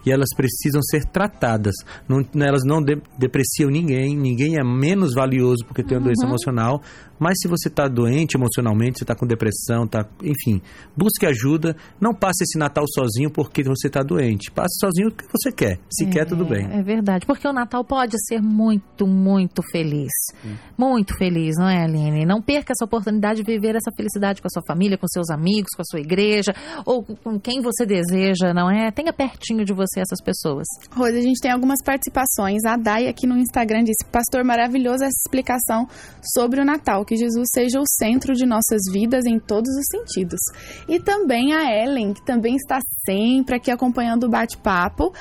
e 0.05 0.11
elas 0.11 0.29
precisam 0.35 0.81
ser 0.81 1.05
tratadas. 1.05 1.75
Não, 2.07 2.23
elas 2.41 2.63
não 2.63 2.81
de, 2.81 3.01
depreciam 3.17 3.69
ninguém, 3.69 4.15
ninguém 4.15 4.57
é 4.57 4.63
menos 4.63 5.13
valioso 5.13 5.65
porque 5.65 5.83
tem 5.83 5.97
uma 5.97 6.01
uhum. 6.01 6.05
doença 6.05 6.25
emocional, 6.25 6.81
mas 7.19 7.37
se 7.41 7.47
você 7.47 7.69
está 7.69 7.87
doente 7.87 8.35
emocionalmente, 8.35 8.99
você 8.99 9.03
está 9.03 9.15
com 9.15 9.25
depressão, 9.25 9.87
tá, 9.87 10.05
enfim, 10.21 10.61
busque 10.95 11.25
ajuda. 11.25 11.75
Não 11.99 12.13
passe 12.13 12.43
esse 12.43 12.57
Natal 12.57 12.85
sozinho 12.87 13.29
porque 13.29 13.63
você 13.63 13.87
está 13.87 14.01
doente. 14.01 14.51
Passe 14.51 14.77
sozinho 14.79 15.11
porque 15.11 15.31
você 15.31 15.51
quer. 15.51 15.79
Se 15.89 16.05
é, 16.05 16.09
quer, 16.09 16.25
tudo 16.25 16.45
bem. 16.45 16.65
É 16.71 16.81
verdade, 16.81 17.25
porque 17.25 17.47
o 17.47 17.53
Natal 17.53 17.83
pode 17.83 18.15
ser 18.27 18.41
muito, 18.41 19.07
muito 19.07 19.61
feliz. 19.71 20.11
Hum. 20.43 20.55
Muito 20.77 21.17
feliz, 21.17 21.55
não 21.57 21.69
é, 21.69 21.83
Aline? 21.83 22.25
Não 22.25 22.41
perca 22.41 22.73
essa 22.73 22.85
oportunidade 22.85 23.41
de 23.41 23.51
viver 23.51 23.75
essa 23.75 23.91
felicidade 23.95 24.41
com 24.41 24.47
a 24.47 24.51
sua 24.51 24.63
família, 24.67 24.97
com 24.97 25.07
seus 25.07 25.29
amigos, 25.29 25.69
com 25.75 25.81
a 25.81 25.85
sua 25.85 25.99
igreja, 25.99 26.53
ou 26.85 27.03
com 27.03 27.39
quem 27.39 27.61
você 27.61 27.85
deseja, 27.85 28.53
não 28.53 28.69
é? 28.69 28.91
Tenha 28.91 29.13
pertinho 29.13 29.63
de 29.63 29.73
você 29.73 30.01
essas 30.01 30.21
pessoas. 30.21 30.65
Rose, 30.91 31.17
a 31.17 31.21
gente 31.21 31.39
tem 31.39 31.51
algumas 31.51 31.81
participações. 31.83 32.63
A 32.65 32.75
Dai 32.75 33.07
aqui 33.07 33.25
no 33.25 33.37
Instagram 33.37 33.83
disse: 33.83 34.03
Pastor, 34.11 34.43
maravilhoso 34.43 35.03
essa 35.03 35.17
explicação 35.25 35.87
sobre 36.33 36.59
o 36.59 36.65
Natal 36.65 37.04
que 37.05 37.15
Jesus 37.15 37.47
seja 37.53 37.79
o 37.79 37.85
centro 37.87 38.33
de 38.33 38.45
nossas 38.45 38.81
vidas 38.91 39.25
em 39.25 39.39
todos 39.39 39.69
os 39.69 39.85
sentidos. 39.89 40.39
E 40.87 40.99
também 40.99 41.53
a 41.53 41.71
Ellen, 41.71 42.13
que 42.13 42.25
também 42.25 42.55
está 42.55 42.79
sempre 43.05 43.55
aqui 43.55 43.71
acompanhando 43.71 44.25
o 44.25 44.29
bate-papo. 44.29 45.13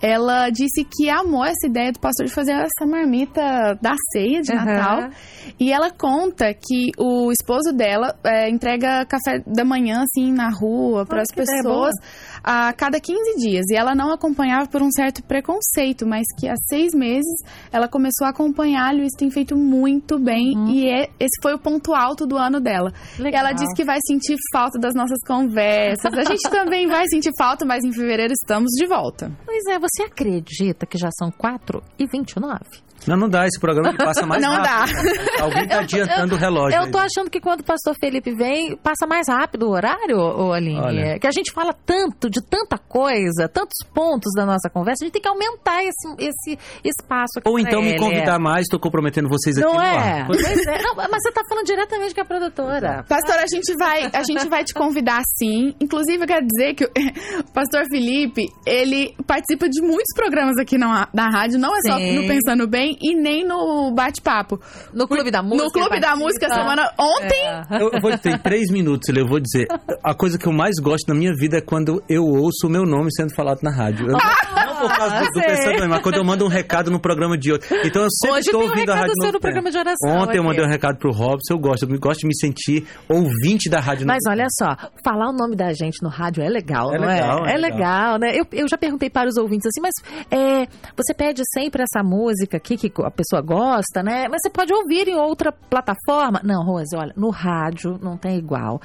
Ela 0.00 0.50
disse 0.50 0.84
que 0.84 1.08
amou 1.08 1.44
essa 1.44 1.66
ideia 1.66 1.92
do 1.92 1.98
pastor 1.98 2.26
de 2.26 2.32
fazer 2.32 2.52
essa 2.52 2.86
marmita 2.86 3.78
da 3.80 3.94
ceia 4.12 4.42
de 4.42 4.52
uhum. 4.52 4.64
Natal. 4.64 5.10
E 5.58 5.72
ela 5.72 5.90
conta 5.90 6.52
que 6.52 6.90
o 6.98 7.30
esposo 7.30 7.72
dela 7.72 8.14
é, 8.24 8.50
entrega 8.50 9.06
café 9.06 9.42
da 9.46 9.64
manhã, 9.64 10.02
assim, 10.02 10.32
na 10.32 10.50
rua, 10.50 11.06
para 11.06 11.22
as 11.22 11.34
pessoas 11.34 11.94
a 12.42 12.72
cada 12.72 13.00
15 13.00 13.36
dias. 13.38 13.64
E 13.70 13.76
ela 13.76 13.94
não 13.94 14.12
acompanhava 14.12 14.68
por 14.68 14.82
um 14.82 14.90
certo 14.90 15.22
preconceito, 15.22 16.06
mas 16.06 16.24
que 16.38 16.48
há 16.48 16.54
seis 16.68 16.92
meses 16.94 17.34
ela 17.72 17.88
começou 17.88 18.26
a 18.26 18.30
acompanhá-lo 18.30 19.00
e 19.00 19.06
isso 19.06 19.16
tem 19.16 19.30
feito 19.30 19.56
muito 19.56 20.18
bem. 20.18 20.56
Uhum. 20.56 20.68
E 20.68 20.88
é, 20.88 21.08
esse 21.18 21.40
foi 21.42 21.54
o 21.54 21.58
ponto 21.58 21.94
alto 21.94 22.26
do 22.26 22.36
ano 22.36 22.60
dela. 22.60 22.92
Ela 23.32 23.52
disse 23.52 23.74
que 23.74 23.84
vai 23.84 23.98
sentir 24.06 24.36
falta 24.52 24.78
das 24.78 24.94
nossas 24.94 25.18
conversas. 25.26 26.12
A 26.12 26.24
gente 26.24 26.42
também 26.50 26.86
vai 26.86 27.06
sentir 27.08 27.30
falta, 27.38 27.64
mas 27.64 27.82
em 27.84 27.92
fevereiro 27.92 28.32
estamos 28.32 28.70
de 28.72 28.86
volta. 28.86 29.30
Pois 29.46 29.64
é, 29.70 29.78
você 29.84 30.04
acredita 30.04 30.86
que 30.86 30.96
já 30.96 31.10
são 31.10 31.30
4 31.30 31.82
e 31.98 32.06
29? 32.06 32.64
Não, 33.06 33.16
não 33.16 33.28
dá. 33.28 33.46
Esse 33.46 33.60
programa 33.60 33.92
que 33.92 33.98
passa 33.98 34.26
mais 34.26 34.40
Não 34.42 34.52
rápido. 34.52 34.96
Alguém 35.40 35.68
tá 35.68 35.80
adiantando 35.80 36.34
o 36.34 36.38
relógio. 36.38 36.76
Eu 36.78 36.84
aí. 36.84 36.90
tô 36.90 36.98
achando 36.98 37.30
que 37.30 37.40
quando 37.40 37.60
o 37.60 37.64
pastor 37.64 37.94
Felipe 37.98 38.34
vem, 38.34 38.76
passa 38.76 39.06
mais 39.06 39.28
rápido 39.28 39.66
o 39.66 39.70
horário, 39.70 40.16
ô 40.18 40.52
Aline? 40.52 40.80
Olha. 40.80 41.18
Que 41.18 41.26
a 41.26 41.30
gente 41.30 41.52
fala 41.52 41.72
tanto, 41.72 42.28
de 42.30 42.40
tanta 42.42 42.78
coisa, 42.78 43.48
tantos 43.48 43.78
pontos 43.94 44.32
da 44.34 44.44
nossa 44.46 44.68
conversa, 44.70 45.04
a 45.04 45.06
gente 45.06 45.12
tem 45.14 45.22
que 45.22 45.28
aumentar 45.28 45.82
esse, 45.82 46.08
esse 46.18 46.58
espaço 46.84 47.38
aqui 47.38 47.48
Ou 47.48 47.58
então 47.58 47.80
me 47.82 47.90
ele. 47.90 47.98
convidar 47.98 48.38
mais, 48.38 48.66
tô 48.70 48.78
comprometendo 48.78 49.28
vocês 49.28 49.56
aqui 49.56 49.66
Não 49.66 49.74
no 49.74 49.82
é? 49.82 49.96
ar. 49.96 50.26
Pois 50.26 50.66
é. 50.66 50.82
Não, 50.82 50.94
mas 50.96 51.22
você 51.22 51.32
tá 51.32 51.42
falando 51.48 51.66
diretamente 51.66 52.14
com 52.14 52.20
a 52.20 52.24
produtora. 52.24 53.04
Pastor, 53.08 53.36
a 53.36 53.46
gente 53.46 53.74
vai, 53.78 54.10
a 54.12 54.22
gente 54.22 54.48
vai 54.48 54.64
te 54.64 54.74
convidar 54.74 55.22
sim. 55.38 55.74
Inclusive, 55.80 56.22
eu 56.22 56.26
quero 56.26 56.46
dizer 56.46 56.74
que 56.74 56.84
o 56.84 56.90
pastor 57.52 57.84
Felipe, 57.90 58.46
ele 58.66 59.14
participa 59.26 59.68
de 59.68 59.80
muitos 59.82 60.14
programas 60.14 60.56
aqui 60.58 60.76
na, 60.78 61.08
na 61.12 61.28
rádio, 61.30 61.58
não 61.58 61.74
é 61.76 61.80
só 61.86 61.96
Sim. 61.98 62.14
no 62.16 62.26
Pensando 62.26 62.66
Bem 62.66 62.93
e 63.00 63.14
nem 63.14 63.44
no 63.46 63.90
bate-papo. 63.92 64.60
No 64.92 65.06
Clube 65.08 65.30
da 65.30 65.42
Música. 65.42 65.64
no 65.64 65.70
Clube 65.70 66.00
da. 66.00 66.14
Música, 66.16 66.48
semana 66.48 66.90
ontem. 66.98 67.40
É. 67.70 67.82
Eu, 67.82 67.90
eu 67.92 68.00
vou 68.00 68.16
ter 68.18 68.38
três 68.40 68.70
minutos, 68.70 69.08
eu 69.14 69.26
vou 69.26 69.40
dizer. 69.40 69.66
A 70.02 70.14
coisa 70.14 70.38
que 70.38 70.46
eu 70.46 70.52
mais 70.52 70.74
gosto 70.80 71.08
na 71.08 71.14
minha 71.14 71.32
vida 71.34 71.58
é 71.58 71.60
quando 71.60 72.02
eu 72.08 72.22
ouço 72.24 72.66
o 72.66 72.70
meu 72.70 72.84
nome 72.84 73.08
sendo 73.14 73.34
falado 73.34 73.60
na 73.62 73.70
rádio. 73.70 74.06
Eu- 74.06 74.12
não 74.12 74.74
por 74.76 74.96
causa 74.96 75.20
do, 75.20 75.26
do 75.26 75.40
Bem, 75.40 75.88
mas 75.88 76.02
quando 76.02 76.16
eu 76.16 76.24
mando 76.24 76.44
um 76.44 76.48
recado 76.48 76.90
no 76.90 76.98
programa 77.00 77.36
de 77.38 77.52
hoje. 77.52 77.62
Então 77.84 78.02
eu 78.02 78.08
sempre 78.10 78.38
Hoje 78.38 78.46
estou 78.48 78.62
um 78.62 78.68
ouvindo 78.68 78.90
a 78.90 78.94
rádio 78.94 79.12
seu 79.14 79.22
Novo 79.22 79.32
no 79.34 79.40
programa 79.40 79.70
de 79.70 79.78
oração 79.78 80.10
Ontem 80.10 80.36
eu 80.36 80.42
aqui. 80.42 80.48
mandei 80.48 80.64
um 80.64 80.68
recado 80.68 80.98
pro 80.98 81.10
Robson, 81.12 81.54
eu 81.54 81.58
gosto. 81.58 81.84
Eu 81.88 81.98
gosto 82.00 82.20
de 82.20 82.26
me 82.26 82.36
sentir 82.36 82.86
ouvinte 83.08 83.68
da 83.70 83.80
rádio 83.80 84.06
Mas 84.06 84.18
Novo 84.24 84.36
olha 84.36 84.46
só, 84.58 84.76
falar 85.04 85.30
o 85.30 85.32
nome 85.32 85.56
da 85.56 85.72
gente 85.72 86.02
no 86.02 86.08
rádio 86.08 86.42
é 86.42 86.48
legal, 86.48 86.92
É 86.94 86.98
não 86.98 87.06
legal, 87.06 87.46
é? 87.46 87.50
é 87.50 87.54
É 87.54 87.58
legal. 87.58 87.78
legal, 87.78 88.18
né? 88.18 88.32
Eu, 88.38 88.46
eu 88.52 88.68
já 88.68 88.76
perguntei 88.76 89.08
para 89.10 89.28
os 89.28 89.36
ouvintes 89.36 89.66
assim, 89.66 89.80
mas 89.80 89.92
é, 90.30 90.66
você 90.96 91.14
pede 91.14 91.42
sempre 91.52 91.82
essa 91.82 92.02
música 92.04 92.56
aqui 92.56 92.76
que 92.90 93.02
a 93.02 93.10
pessoa 93.10 93.42
gosta, 93.42 94.02
né? 94.02 94.28
Mas 94.28 94.42
você 94.42 94.50
pode 94.50 94.72
ouvir 94.72 95.08
em 95.08 95.16
outra 95.16 95.52
plataforma. 95.52 96.40
Não, 96.44 96.64
Rose, 96.64 96.96
olha, 96.96 97.12
no 97.16 97.30
rádio 97.30 97.98
não 98.02 98.16
tem 98.16 98.36
igual. 98.38 98.80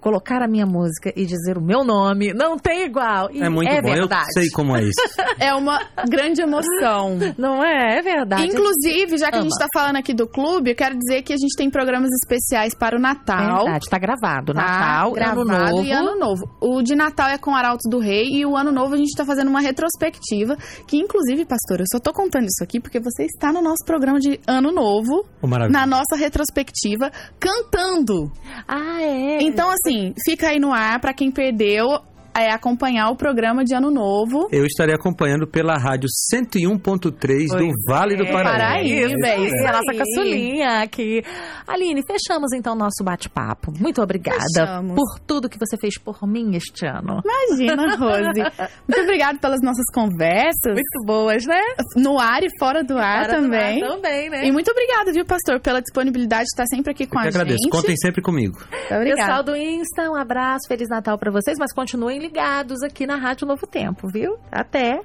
Colocar 0.00 0.42
a 0.42 0.48
minha 0.48 0.66
música 0.66 1.12
e 1.14 1.26
dizer 1.26 1.58
o 1.58 1.60
meu 1.60 1.84
nome 1.84 2.32
não 2.32 2.58
tem 2.58 2.84
igual. 2.86 3.30
E 3.32 3.42
É 3.42 3.48
muito 3.48 3.68
bom, 3.70 3.82
verdade. 3.82 4.26
eu 4.36 4.42
sei 4.42 4.50
como 4.50 4.76
é 4.76 4.82
isso. 4.84 4.94
É 5.38 5.54
uma 5.54 5.80
grande 6.08 6.42
emoção. 6.42 7.16
Não 7.38 7.64
é? 7.64 7.98
É 7.98 8.02
verdade. 8.02 8.46
Inclusive, 8.46 9.16
já 9.16 9.28
que 9.30 9.36
a 9.36 9.38
Ama. 9.40 9.48
gente 9.48 9.58
tá 9.58 9.66
falando 9.72 9.96
aqui 9.96 10.12
do 10.12 10.26
clube, 10.28 10.70
eu 10.70 10.76
quero 10.76 10.96
dizer 10.98 11.22
que 11.22 11.32
a 11.32 11.36
gente 11.36 11.56
tem 11.56 11.70
programas 11.70 12.10
especiais 12.22 12.74
para 12.74 12.96
o 12.96 13.00
Natal. 13.00 13.64
Verdade, 13.64 13.86
tá 13.88 13.98
gravado. 13.98 14.52
Tá 14.52 14.60
Natal, 14.62 15.12
gravado 15.12 15.40
Ano 15.40 15.70
Novo. 15.70 15.82
e 15.84 15.92
Ano 15.92 16.18
Novo. 16.18 16.42
O 16.60 16.82
de 16.82 16.94
Natal 16.94 17.28
é 17.28 17.38
com 17.38 17.54
Arautos 17.54 17.88
do 17.90 17.98
Rei 17.98 18.24
e 18.32 18.44
o 18.44 18.54
Ano 18.56 18.70
Novo 18.70 18.94
a 18.94 18.96
gente 18.98 19.16
tá 19.16 19.24
fazendo 19.24 19.48
uma 19.48 19.60
retrospectiva, 19.60 20.56
que 20.86 20.96
inclusive, 20.98 21.44
pastor, 21.46 21.80
eu 21.80 21.86
só 21.90 21.98
tô 21.98 22.12
contando 22.12 22.44
isso 22.44 22.62
aqui 22.62 22.78
porque 22.80 23.00
você 23.00 23.24
está 23.24 23.50
no 23.52 23.62
nosso 23.62 23.84
programa 23.86 24.18
de 24.18 24.38
Ano 24.46 24.70
Novo, 24.72 25.24
maravilha. 25.42 25.78
na 25.78 25.86
nossa 25.86 26.16
retrospectiva, 26.16 27.10
cantando. 27.38 28.30
Ah, 28.68 29.00
é. 29.02 29.42
Então, 29.42 29.70
assim, 29.70 29.89
fica 30.24 30.48
aí 30.48 30.58
no 30.58 30.72
ar 30.72 31.00
pra 31.00 31.12
quem 31.12 31.30
perdeu 31.30 32.00
é 32.34 32.50
acompanhar 32.52 33.10
o 33.10 33.16
programa 33.16 33.64
de 33.64 33.74
Ano 33.74 33.90
Novo. 33.90 34.48
Eu 34.52 34.64
estarei 34.64 34.94
acompanhando 34.94 35.46
pela 35.46 35.76
rádio 35.76 36.08
101.3 36.32 37.48
do 37.56 37.68
Vale 37.88 38.16
do 38.16 38.24
é. 38.24 38.32
Paraíba. 38.32 38.58
Paraíba, 38.58 39.26
é 39.28 39.36
isso 39.40 39.54
Isso, 39.56 39.66
a 39.66 39.72
nossa 39.72 39.94
caçulinha 39.98 40.82
aqui. 40.82 41.22
Aline, 41.66 42.02
fechamos 42.06 42.52
então 42.52 42.74
o 42.74 42.76
nosso 42.76 43.02
bate-papo. 43.04 43.72
Muito 43.78 44.00
obrigada 44.02 44.38
Fechamos. 44.54 44.94
por 44.94 45.18
tudo 45.26 45.48
que 45.48 45.58
você 45.58 45.76
fez 45.80 45.98
por 45.98 46.26
mim 46.26 46.54
este 46.56 46.86
ano. 46.86 47.20
Imagina, 47.24 47.94
Rose. 47.96 48.40
Muito 48.88 49.00
obrigada 49.02 49.38
pelas 49.38 49.60
nossas 49.62 49.84
conversas. 49.92 50.74
Muito 50.74 51.04
boas, 51.06 51.44
né? 51.46 51.60
No 51.96 52.18
ar 52.18 52.42
e 52.42 52.48
fora 52.58 52.82
do 52.82 52.96
ar 52.98 53.26
Para 53.26 53.38
do 53.38 53.42
também. 53.44 53.82
ar 53.82 53.88
Também, 53.88 54.30
né? 54.30 54.46
E 54.46 54.52
muito 54.52 54.70
obrigada, 54.70 55.12
viu, 55.12 55.24
pastor, 55.24 55.60
pela 55.60 55.80
disponibilidade 55.80 56.44
de 56.44 56.50
estar 56.50 56.66
sempre 56.66 56.92
aqui 56.92 57.06
com 57.06 57.16
Eu 57.16 57.20
a 57.20 57.22
que 57.22 57.28
agradeço. 57.28 57.58
gente. 57.62 57.70
Contem 57.72 57.96
sempre 57.96 58.22
comigo. 58.22 58.58
Muito 58.70 58.94
obrigada. 58.94 59.20
Pessoal 59.20 59.42
do 59.42 59.56
Insta, 59.56 60.10
um 60.10 60.14
abraço, 60.16 60.66
Feliz 60.68 60.88
Natal 60.88 61.18
pra 61.18 61.30
vocês, 61.30 61.56
mas 61.58 61.72
continuem 61.72 62.18
ligados 62.30 62.80
aqui 62.84 63.06
na 63.08 63.16
Rádio 63.16 63.44
Novo 63.44 63.66
Tempo, 63.66 64.06
viu? 64.06 64.38
Até! 64.52 65.02